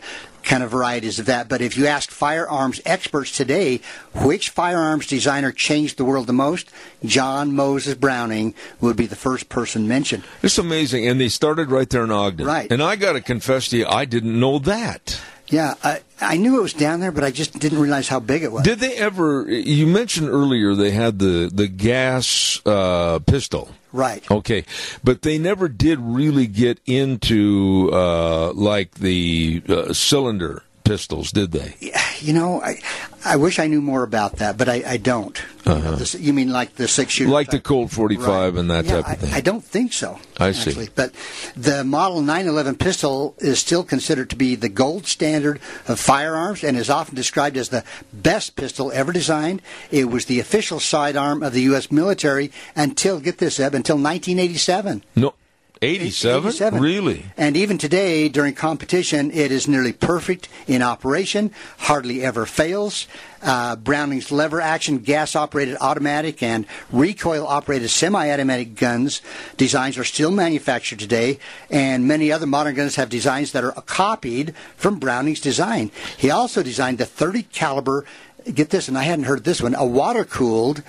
kind 0.50 0.64
of 0.64 0.72
varieties 0.72 1.20
of 1.20 1.28
that. 1.28 1.48
But 1.48 1.62
if 1.62 1.78
you 1.78 1.86
ask 1.86 2.10
firearms 2.10 2.82
experts 2.84 3.38
today, 3.38 3.82
which 4.16 4.50
firearms 4.50 5.06
designer 5.06 5.52
changed 5.52 5.98
the 5.98 6.04
world 6.04 6.26
the 6.26 6.34
most, 6.34 6.72
John 7.06 7.56
Moses 7.56 7.94
Browning 7.94 8.56
would 8.82 8.98
be 8.98 9.06
the 9.06 9.16
first 9.16 9.48
person 9.48 9.88
mentioned. 9.88 10.24
It's 10.42 10.58
amazing. 10.58 11.08
And 11.08 11.22
they 11.22 11.30
started 11.30 11.70
right 11.70 11.88
there 11.88 12.04
in 12.04 12.12
Ogden. 12.12 12.48
Right. 12.48 12.70
And 12.72 12.82
I 12.82 12.96
got 12.96 13.14
to 13.14 13.22
confess 13.22 13.70
to 13.70 13.78
you, 13.78 13.86
I 13.86 14.06
didn't 14.06 14.38
know 14.40 14.58
that. 14.60 15.22
Yeah, 15.50 15.76
I, 15.84 16.02
I 16.22 16.38
knew 16.38 16.60
it 16.60 16.62
was 16.62 16.74
down 16.74 17.00
there, 17.00 17.12
but 17.12 17.24
I 17.24 17.32
just 17.32 17.58
didn't 17.58 17.80
realize 17.80 18.08
how 18.08 18.20
big 18.20 18.44
it 18.44 18.52
was. 18.52 18.64
Did 18.64 18.80
they 18.80 18.96
ever? 18.98 19.50
You 19.50 19.88
mentioned 19.88 20.30
earlier 20.30 20.76
they 20.76 20.92
had 20.92 21.18
the 21.18 21.50
the 21.52 21.68
gas 21.68 22.62
uh, 22.68 23.18
pistol. 23.26 23.70
Right. 23.92 24.30
Okay, 24.30 24.66
but 25.04 25.22
they 25.22 25.38
never 25.38 25.68
did 25.68 26.00
really 26.00 26.48
get 26.48 26.80
into 26.86 27.90
uh, 27.94 28.52
like 28.54 28.96
the 28.96 29.62
uh, 29.68 29.94
cylinder 29.94 30.64
pistols, 30.90 31.32
did 31.32 31.52
they? 31.52 31.76
You 32.20 32.34
know, 32.34 32.62
I 32.62 32.82
I 33.24 33.36
wish 33.36 33.60
I 33.60 33.68
knew 33.68 33.82
more 33.82 34.04
about 34.04 34.38
that, 34.38 34.58
but 34.58 34.68
I, 34.68 34.84
I 34.86 34.98
don't. 34.98 35.40
This- 35.66 36.16
you 36.16 36.34
mean 36.34 36.52
like 36.52 36.76
the 36.76 36.88
six 36.88 37.12
shooter? 37.14 37.28
Uh-huh. 37.30 37.36
Like 37.36 37.50
the 37.52 37.60
Colt 37.60 37.92
45 37.92 38.56
and 38.56 38.70
that 38.72 38.86
Yeah, 38.86 39.02
type 39.02 39.14
of 39.14 39.20
thing. 39.20 39.34
I, 39.34 39.38
I 39.38 39.42
don't 39.42 39.64
think 39.64 39.94
so. 39.94 40.20
I 40.40 40.52
see. 40.52 40.88
But 40.96 41.14
the 41.56 41.84
Model 41.84 42.22
911 42.22 42.76
pistol 42.78 43.36
is 43.38 43.60
still 43.60 43.84
considered 43.84 44.30
to 44.32 44.36
be 44.36 44.56
the 44.56 44.70
gold 44.70 45.06
standard 45.06 45.60
of 45.88 46.00
firearms 46.00 46.64
and 46.64 46.76
is 46.76 46.90
often 46.90 47.14
described 47.16 47.56
as 47.58 47.70
the 47.70 47.84
best 48.12 48.56
pistol 48.56 48.92
ever 48.92 49.12
designed. 49.14 49.62
It 49.92 50.06
was 50.10 50.26
the 50.26 50.40
official 50.40 50.80
sidearm 50.80 51.44
of 51.44 51.54
the 51.54 51.62
U.S. 51.72 51.92
military 51.92 52.52
until, 52.76 53.20
get 53.20 53.38
this, 53.38 53.56
Zeb, 53.58 53.76
until 53.76 53.96
1987. 53.98 55.04
no, 55.16 55.34
87? 55.82 56.50
87. 56.50 56.82
Really? 56.82 57.26
And 57.38 57.56
even 57.56 57.78
today, 57.78 58.28
during 58.28 58.54
competition, 58.54 59.32
it 59.32 59.52
is 59.52 59.68
nearly 59.68 59.94
perfect 59.94 60.50
in 60.68 60.82
operation, 60.82 61.52
hardly 61.78 62.24
ever 62.24 62.46
fails. 62.46 63.08
Uh, 63.42 63.78
Browning's 63.78 64.32
lever 64.32 64.60
action, 64.60 64.98
gas 64.98 65.36
operated 65.36 65.78
automatic, 65.80 66.44
and 66.44 66.66
recoil 66.92 67.48
operated 67.48 67.90
semi 67.90 68.30
automatic 68.30 68.76
guns 68.76 69.22
designs 69.56 69.98
are 69.98 70.04
still 70.04 70.32
manufactured 70.32 71.00
today, 71.00 71.40
and 71.70 72.08
many 72.08 72.32
other 72.32 72.46
modern 72.46 72.76
guns 72.76 72.96
have 72.96 73.10
designs 73.10 73.54
that 73.54 73.64
are 73.64 73.72
copied 73.86 74.54
from 74.76 75.00
Browning's 75.00 75.40
design. 75.40 75.92
He 76.18 76.30
also 76.30 76.62
designed 76.62 76.98
the 76.98 77.06
30 77.06 77.44
caliber 77.44 78.06
get 78.54 78.70
this, 78.70 78.88
and 78.88 78.98
I 78.98 79.04
hadn't 79.04 79.26
heard 79.26 79.44
this 79.44 79.62
one, 79.62 79.76
a 79.76 79.86
water 79.86 80.26
cooled 80.26 80.82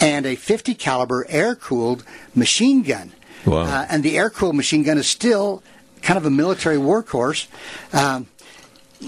and 0.00 0.26
a 0.26 0.34
50 0.34 0.74
caliber 0.74 1.24
air 1.28 1.54
cooled 1.54 2.04
machine 2.34 2.82
gun. 2.82 3.12
Wow. 3.46 3.62
Uh, 3.62 3.86
and 3.88 4.02
the 4.02 4.18
air 4.18 4.30
cooled 4.30 4.56
machine 4.56 4.82
gun 4.82 4.98
is 4.98 5.06
still 5.06 5.62
kind 6.02 6.18
of 6.18 6.26
a 6.26 6.30
military 6.30 6.76
workhorse. 6.76 7.46
Um, 7.94 8.26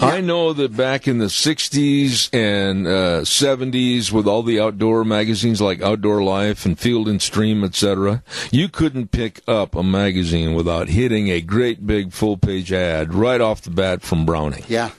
I 0.01 0.21
know 0.21 0.53
that 0.53 0.77
back 0.77 1.07
in 1.07 1.17
the 1.17 1.25
60s 1.25 2.29
and 2.31 2.85
uh, 2.85 3.21
70s, 3.21 4.11
with 4.11 4.27
all 4.27 4.43
the 4.43 4.59
outdoor 4.59 5.03
magazines 5.03 5.61
like 5.61 5.81
Outdoor 5.81 6.23
Life 6.23 6.65
and 6.65 6.77
Field 6.79 7.07
and 7.07 7.21
Stream, 7.21 7.63
etc., 7.63 8.23
you 8.51 8.69
couldn't 8.69 9.11
pick 9.11 9.41
up 9.47 9.75
a 9.75 9.83
magazine 9.83 10.53
without 10.53 10.89
hitting 10.89 11.29
a 11.29 11.41
great 11.41 11.87
big 11.87 12.13
full 12.13 12.37
page 12.37 12.71
ad 12.71 13.13
right 13.13 13.41
off 13.41 13.61
the 13.61 13.71
bat 13.71 14.01
from 14.03 14.25
Browning. 14.25 14.63
yeah. 14.67 14.91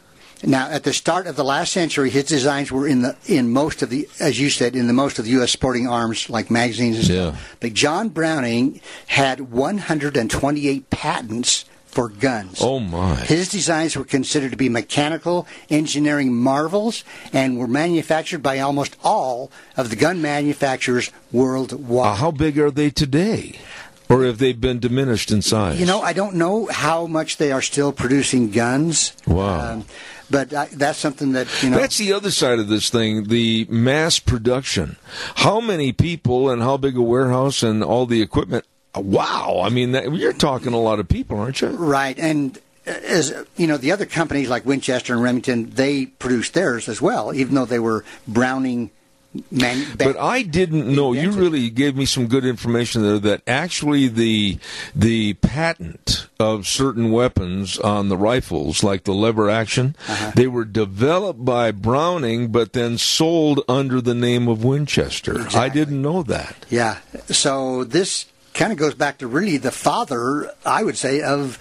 Now, 0.42 0.70
at 0.70 0.84
the 0.84 0.92
start 0.92 1.26
of 1.26 1.36
the 1.36 1.44
last 1.44 1.72
century, 1.72 2.08
his 2.08 2.24
designs 2.24 2.72
were 2.72 2.88
in 2.88 3.02
the 3.02 3.16
in 3.26 3.52
most 3.52 3.82
of 3.82 3.90
the, 3.90 4.08
as 4.18 4.40
you 4.40 4.48
said, 4.48 4.74
in 4.74 4.86
the 4.86 4.92
most 4.92 5.18
of 5.18 5.26
the 5.26 5.32
U.S. 5.32 5.50
sporting 5.50 5.86
arms 5.86 6.30
like 6.30 6.50
magazines 6.50 6.96
and 6.96 7.04
stuff. 7.04 7.34
Yeah. 7.34 7.40
But 7.60 7.74
John 7.74 8.08
Browning 8.08 8.80
had 9.06 9.40
128 9.52 10.88
patents 10.88 11.66
for 11.90 12.08
guns. 12.08 12.58
Oh, 12.62 12.78
my. 12.80 13.16
His 13.16 13.48
designs 13.48 13.96
were 13.96 14.04
considered 14.04 14.52
to 14.52 14.56
be 14.56 14.68
mechanical 14.68 15.46
engineering 15.68 16.32
marvels 16.34 17.04
and 17.32 17.58
were 17.58 17.66
manufactured 17.66 18.42
by 18.42 18.60
almost 18.60 18.96
all 19.02 19.50
of 19.76 19.90
the 19.90 19.96
gun 19.96 20.22
manufacturers 20.22 21.10
worldwide. 21.32 22.12
Uh, 22.12 22.14
how 22.14 22.30
big 22.30 22.58
are 22.58 22.70
they 22.70 22.90
today? 22.90 23.58
Or 24.08 24.24
have 24.24 24.38
they 24.38 24.52
been 24.52 24.80
diminished 24.80 25.30
in 25.30 25.42
size? 25.42 25.78
You 25.78 25.86
know, 25.86 26.00
I 26.00 26.12
don't 26.12 26.34
know 26.34 26.66
how 26.66 27.06
much 27.06 27.36
they 27.36 27.52
are 27.52 27.62
still 27.62 27.92
producing 27.92 28.50
guns. 28.50 29.12
Wow. 29.26 29.72
Um, 29.72 29.84
but 30.30 30.52
uh, 30.52 30.66
that's 30.72 30.98
something 30.98 31.32
that 31.32 31.48
you 31.62 31.70
know. 31.70 31.78
That's 31.78 31.98
the 31.98 32.12
other 32.12 32.30
side 32.30 32.58
of 32.58 32.68
this 32.68 32.88
thing, 32.88 33.24
the 33.24 33.66
mass 33.68 34.18
production. 34.18 34.96
How 35.36 35.60
many 35.60 35.92
people 35.92 36.50
and 36.50 36.62
how 36.62 36.76
big 36.76 36.96
a 36.96 37.02
warehouse 37.02 37.62
and 37.62 37.82
all 37.82 38.06
the 38.06 38.22
equipment? 38.22 38.64
Wow. 38.94 39.60
I 39.62 39.68
mean, 39.68 39.92
that, 39.92 40.12
you're 40.12 40.32
talking 40.32 40.72
a 40.72 40.80
lot 40.80 41.00
of 41.00 41.08
people, 41.08 41.38
aren't 41.38 41.60
you? 41.60 41.68
right, 41.68 42.18
and 42.18 42.58
uh, 42.86 42.90
as 42.90 43.34
you 43.56 43.66
know, 43.66 43.76
the 43.76 43.92
other 43.92 44.06
companies 44.06 44.48
like 44.48 44.64
Winchester 44.64 45.12
and 45.12 45.22
Remington, 45.22 45.70
they 45.70 46.06
produced 46.06 46.54
theirs 46.54 46.88
as 46.88 47.00
well, 47.00 47.34
even 47.34 47.54
though 47.54 47.66
they 47.66 47.78
were 47.78 48.04
Browning. 48.26 48.90
Man- 49.50 49.86
But 49.96 50.16
I 50.18 50.42
didn't 50.42 50.88
know. 50.92 51.12
You 51.12 51.30
really 51.30 51.70
gave 51.70 51.94
me 51.94 52.04
some 52.04 52.26
good 52.26 52.44
information 52.44 53.02
there. 53.02 53.18
That 53.20 53.42
actually 53.46 54.08
the 54.08 54.58
the 54.94 55.34
patent 55.34 56.26
of 56.40 56.66
certain 56.66 57.12
weapons 57.12 57.78
on 57.78 58.08
the 58.08 58.16
rifles, 58.16 58.82
like 58.82 59.04
the 59.04 59.12
lever 59.14 59.48
action, 59.48 59.94
Uh-huh. 60.08 60.32
they 60.34 60.48
were 60.48 60.64
developed 60.64 61.44
by 61.44 61.70
Browning, 61.70 62.48
but 62.48 62.72
then 62.72 62.98
sold 62.98 63.60
under 63.68 64.00
the 64.00 64.14
name 64.14 64.48
of 64.48 64.64
Winchester. 64.64 65.46
I 65.54 65.68
didn't 65.68 66.02
know 66.02 66.22
that. 66.24 66.66
Yeah. 66.68 66.96
So 67.28 67.84
this 67.84 68.26
kind 68.60 68.72
of 68.72 68.78
goes 68.78 68.94
back 68.94 69.16
to 69.18 69.26
really 69.26 69.56
the 69.56 69.70
father, 69.70 70.52
I 70.66 70.84
would 70.84 70.98
say, 70.98 71.22
of 71.22 71.58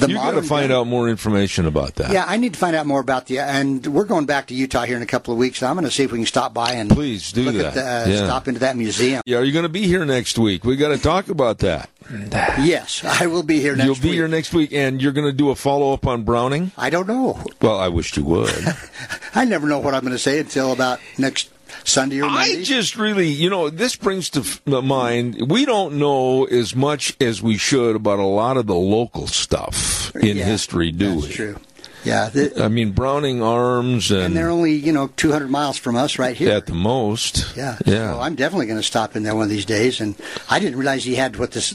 the 0.00 0.08
you 0.08 0.14
got 0.14 0.30
to 0.30 0.42
find 0.42 0.70
gun. 0.70 0.80
out 0.80 0.86
more 0.86 1.06
information 1.10 1.66
about 1.66 1.96
that. 1.96 2.10
Yeah, 2.10 2.24
I 2.26 2.38
need 2.38 2.54
to 2.54 2.58
find 2.58 2.74
out 2.74 2.86
more 2.86 3.00
about 3.00 3.26
the. 3.26 3.40
And 3.40 3.86
we're 3.86 4.06
going 4.06 4.24
back 4.24 4.46
to 4.46 4.54
Utah 4.54 4.84
here 4.84 4.96
in 4.96 5.02
a 5.02 5.06
couple 5.06 5.32
of 5.34 5.38
weeks. 5.38 5.58
So 5.58 5.66
I'm 5.66 5.74
going 5.74 5.84
to 5.84 5.90
see 5.90 6.04
if 6.04 6.10
we 6.12 6.18
can 6.18 6.26
stop 6.26 6.54
by 6.54 6.72
and 6.72 6.88
Please 6.88 7.32
do 7.32 7.42
look 7.42 7.54
that. 7.56 7.66
At 7.66 7.74
the, 7.74 7.80
uh, 7.82 8.06
Yeah. 8.14 8.24
Stop 8.24 8.48
into 8.48 8.60
that 8.60 8.76
museum. 8.78 9.20
Yeah, 9.26 9.38
are 9.38 9.44
you 9.44 9.52
going 9.52 9.64
to 9.64 9.68
be 9.68 9.86
here 9.86 10.06
next 10.06 10.38
week? 10.38 10.64
We 10.64 10.76
got 10.76 10.88
to 10.88 10.98
talk 10.98 11.28
about 11.28 11.58
that. 11.58 11.90
Yes, 12.10 13.04
I 13.04 13.26
will 13.26 13.42
be 13.42 13.60
here 13.60 13.76
next 13.76 13.84
You'll 13.84 13.94
be 13.96 14.08
week. 14.08 14.12
here 14.14 14.28
next 14.28 14.54
week, 14.54 14.72
and 14.72 15.02
you're 15.02 15.12
going 15.12 15.26
to 15.26 15.32
do 15.36 15.50
a 15.50 15.54
follow 15.54 15.92
up 15.92 16.06
on 16.06 16.22
Browning. 16.24 16.72
I 16.78 16.88
don't 16.88 17.06
know. 17.06 17.38
Well, 17.60 17.78
I 17.78 17.88
wish 17.88 18.16
you 18.16 18.24
would. 18.24 18.50
I 19.34 19.44
never 19.44 19.66
know 19.66 19.78
what 19.80 19.94
I'm 19.94 20.00
going 20.00 20.12
to 20.12 20.18
say 20.18 20.38
until 20.38 20.72
about 20.72 21.00
next 21.18 21.50
Sunday 21.88 22.20
or 22.20 22.26
Monday. 22.30 22.60
I 22.60 22.62
just 22.62 22.96
really, 22.96 23.28
you 23.28 23.50
know, 23.50 23.70
this 23.70 23.96
brings 23.96 24.30
to 24.30 24.40
f- 24.40 24.60
mind 24.66 25.50
we 25.50 25.64
don't 25.64 25.94
know 25.98 26.44
as 26.44 26.76
much 26.76 27.16
as 27.20 27.42
we 27.42 27.56
should 27.56 27.96
about 27.96 28.18
a 28.18 28.26
lot 28.26 28.56
of 28.56 28.66
the 28.66 28.74
local 28.74 29.26
stuff 29.26 30.14
in 30.16 30.36
Yeah, 30.36 30.44
history, 30.44 30.92
do 30.92 31.14
That's 31.14 31.26
we? 31.28 31.32
true. 31.32 31.56
Yeah, 32.04 32.28
the, 32.28 32.62
I 32.62 32.68
mean, 32.68 32.92
Browning 32.92 33.42
Arms 33.42 34.10
and, 34.10 34.22
and 34.22 34.36
they're 34.36 34.50
only 34.50 34.72
you 34.72 34.92
know 34.92 35.08
200 35.16 35.50
miles 35.50 35.76
from 35.78 35.96
us 35.96 36.18
right 36.18 36.36
here. 36.36 36.50
at 36.52 36.66
the 36.66 36.74
most. 36.74 37.56
Yeah, 37.56 37.78
yeah. 37.86 38.12
So 38.14 38.20
I'm 38.20 38.34
definitely 38.34 38.66
going 38.66 38.78
to 38.78 38.86
stop 38.86 39.16
in 39.16 39.22
there 39.24 39.34
one 39.34 39.44
of 39.44 39.50
these 39.50 39.64
days. 39.66 40.00
And 40.00 40.14
I 40.48 40.58
didn't 40.60 40.78
realize 40.78 41.04
he 41.04 41.16
had 41.16 41.36
what 41.36 41.52
this 41.52 41.74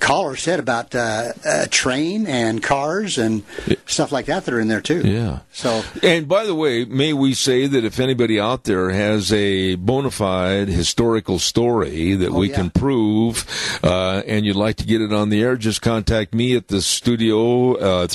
caller 0.00 0.36
said 0.36 0.60
about 0.60 0.94
uh, 0.94 1.32
a 1.46 1.66
train 1.66 2.26
and 2.26 2.62
cars 2.62 3.16
and 3.16 3.42
stuff 3.86 4.12
like 4.12 4.26
that 4.26 4.44
that 4.44 4.52
are 4.54 4.60
in 4.60 4.68
there 4.68 4.80
too. 4.82 5.00
Yeah. 5.00 5.40
So 5.52 5.82
And 6.02 6.28
by 6.28 6.44
the 6.44 6.54
way, 6.54 6.84
may 6.84 7.12
we 7.14 7.32
say 7.34 7.66
that 7.66 7.84
if 7.84 7.98
anybody 7.98 8.38
out 8.38 8.64
there 8.64 8.90
has 8.90 9.32
a 9.32 9.76
bona 9.76 10.10
fide 10.10 10.68
historical 10.68 11.38
story 11.38 12.14
that 12.14 12.30
Oh, 12.30 12.38
we 12.38 12.50
yeah. 12.50 12.56
can 12.56 12.70
prove, 12.70 13.46
uh, 13.82 14.22
and 14.26 14.44
you'd 14.44 14.56
like 14.56 14.76
to 14.76 14.84
get 14.86 15.00
it 15.00 15.12
on 15.12 15.30
the 15.30 15.42
air, 15.42 15.56
just 15.56 15.80
contact 15.82 16.34
me 16.34 16.54
at 16.56 16.68
the 16.68 16.82
studio, 16.82 17.74
uh, 17.76 18.06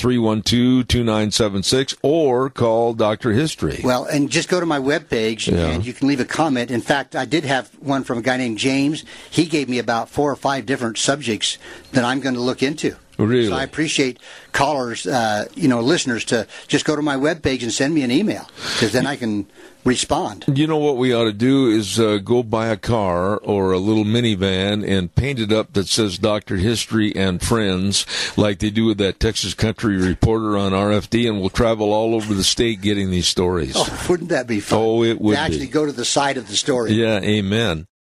312-2976 1.52 1.96
or 2.02 2.50
call 2.50 2.94
Dr. 2.94 3.32
History. 3.32 3.80
Well, 3.82 4.04
and 4.04 4.30
just 4.30 4.48
go 4.48 4.60
to 4.60 4.66
my 4.66 4.78
webpage 4.78 5.50
Yeah. 5.50 5.68
and 5.68 5.84
you 5.84 5.92
can 5.92 6.08
leave 6.08 6.20
a 6.20 6.24
comment. 6.24 6.70
In 6.70 6.80
fact, 6.80 7.14
I 7.16 7.24
did 7.24 7.44
have 7.44 7.68
one 7.80 8.04
from 8.04 8.18
a 8.18 8.22
guy 8.22 8.36
named 8.36 8.58
James. 8.58 9.04
He 9.30 9.46
gave 9.46 9.68
me 9.68 9.78
about 9.78 10.08
four 10.08 10.30
or 10.30 10.36
five 10.36 10.66
different 10.66 10.98
subjects 10.98 11.58
that 11.92 12.04
I'm 12.04 12.20
going 12.20 12.34
to 12.34 12.40
look 12.40 12.62
into. 12.62 12.96
Really? 13.18 13.48
So 13.48 13.54
I 13.54 13.64
appreciate 13.64 14.18
callers, 14.52 15.06
uh, 15.06 15.44
you 15.54 15.68
know, 15.68 15.80
listeners 15.80 16.24
to 16.26 16.46
just 16.68 16.86
go 16.86 16.96
to 16.96 17.02
my 17.02 17.16
webpage 17.16 17.62
and 17.62 17.70
send 17.72 17.94
me 17.94 18.02
an 18.02 18.10
email 18.10 18.48
because 18.74 18.92
then 18.92 19.06
I 19.06 19.16
can 19.16 19.46
respond. 19.84 20.44
You 20.52 20.66
know 20.66 20.76
what 20.76 20.96
we 20.96 21.12
ought 21.14 21.24
to 21.24 21.32
do 21.32 21.68
is 21.68 21.98
uh, 21.98 22.18
go 22.18 22.42
buy 22.42 22.66
a 22.68 22.76
car 22.76 23.36
or 23.38 23.72
a 23.72 23.78
little 23.78 24.04
minivan 24.04 24.86
and 24.86 25.14
paint 25.14 25.38
it 25.38 25.52
up 25.52 25.72
that 25.72 25.86
says 25.88 26.18
Doctor 26.18 26.56
History 26.56 27.14
and 27.14 27.40
Friends, 27.42 28.06
like 28.36 28.58
they 28.58 28.70
do 28.70 28.86
with 28.86 28.98
that 28.98 29.20
Texas 29.20 29.54
Country 29.54 29.96
Reporter 29.96 30.56
on 30.56 30.72
RFD, 30.72 31.28
and 31.28 31.40
we'll 31.40 31.50
travel 31.50 31.92
all 31.92 32.14
over 32.14 32.34
the 32.34 32.44
state 32.44 32.80
getting 32.80 33.10
these 33.10 33.28
stories. 33.28 33.74
Oh, 33.76 34.06
wouldn't 34.08 34.30
that 34.30 34.46
be 34.46 34.60
fun? 34.60 34.78
Oh, 34.78 35.02
it 35.02 35.20
would 35.20 35.34
To 35.34 35.40
actually 35.40 35.66
be. 35.66 35.72
go 35.72 35.86
to 35.86 35.92
the 35.92 36.04
side 36.04 36.36
of 36.36 36.48
the 36.48 36.56
story. 36.56 36.92
Yeah, 36.92 37.20
amen. 37.20 37.86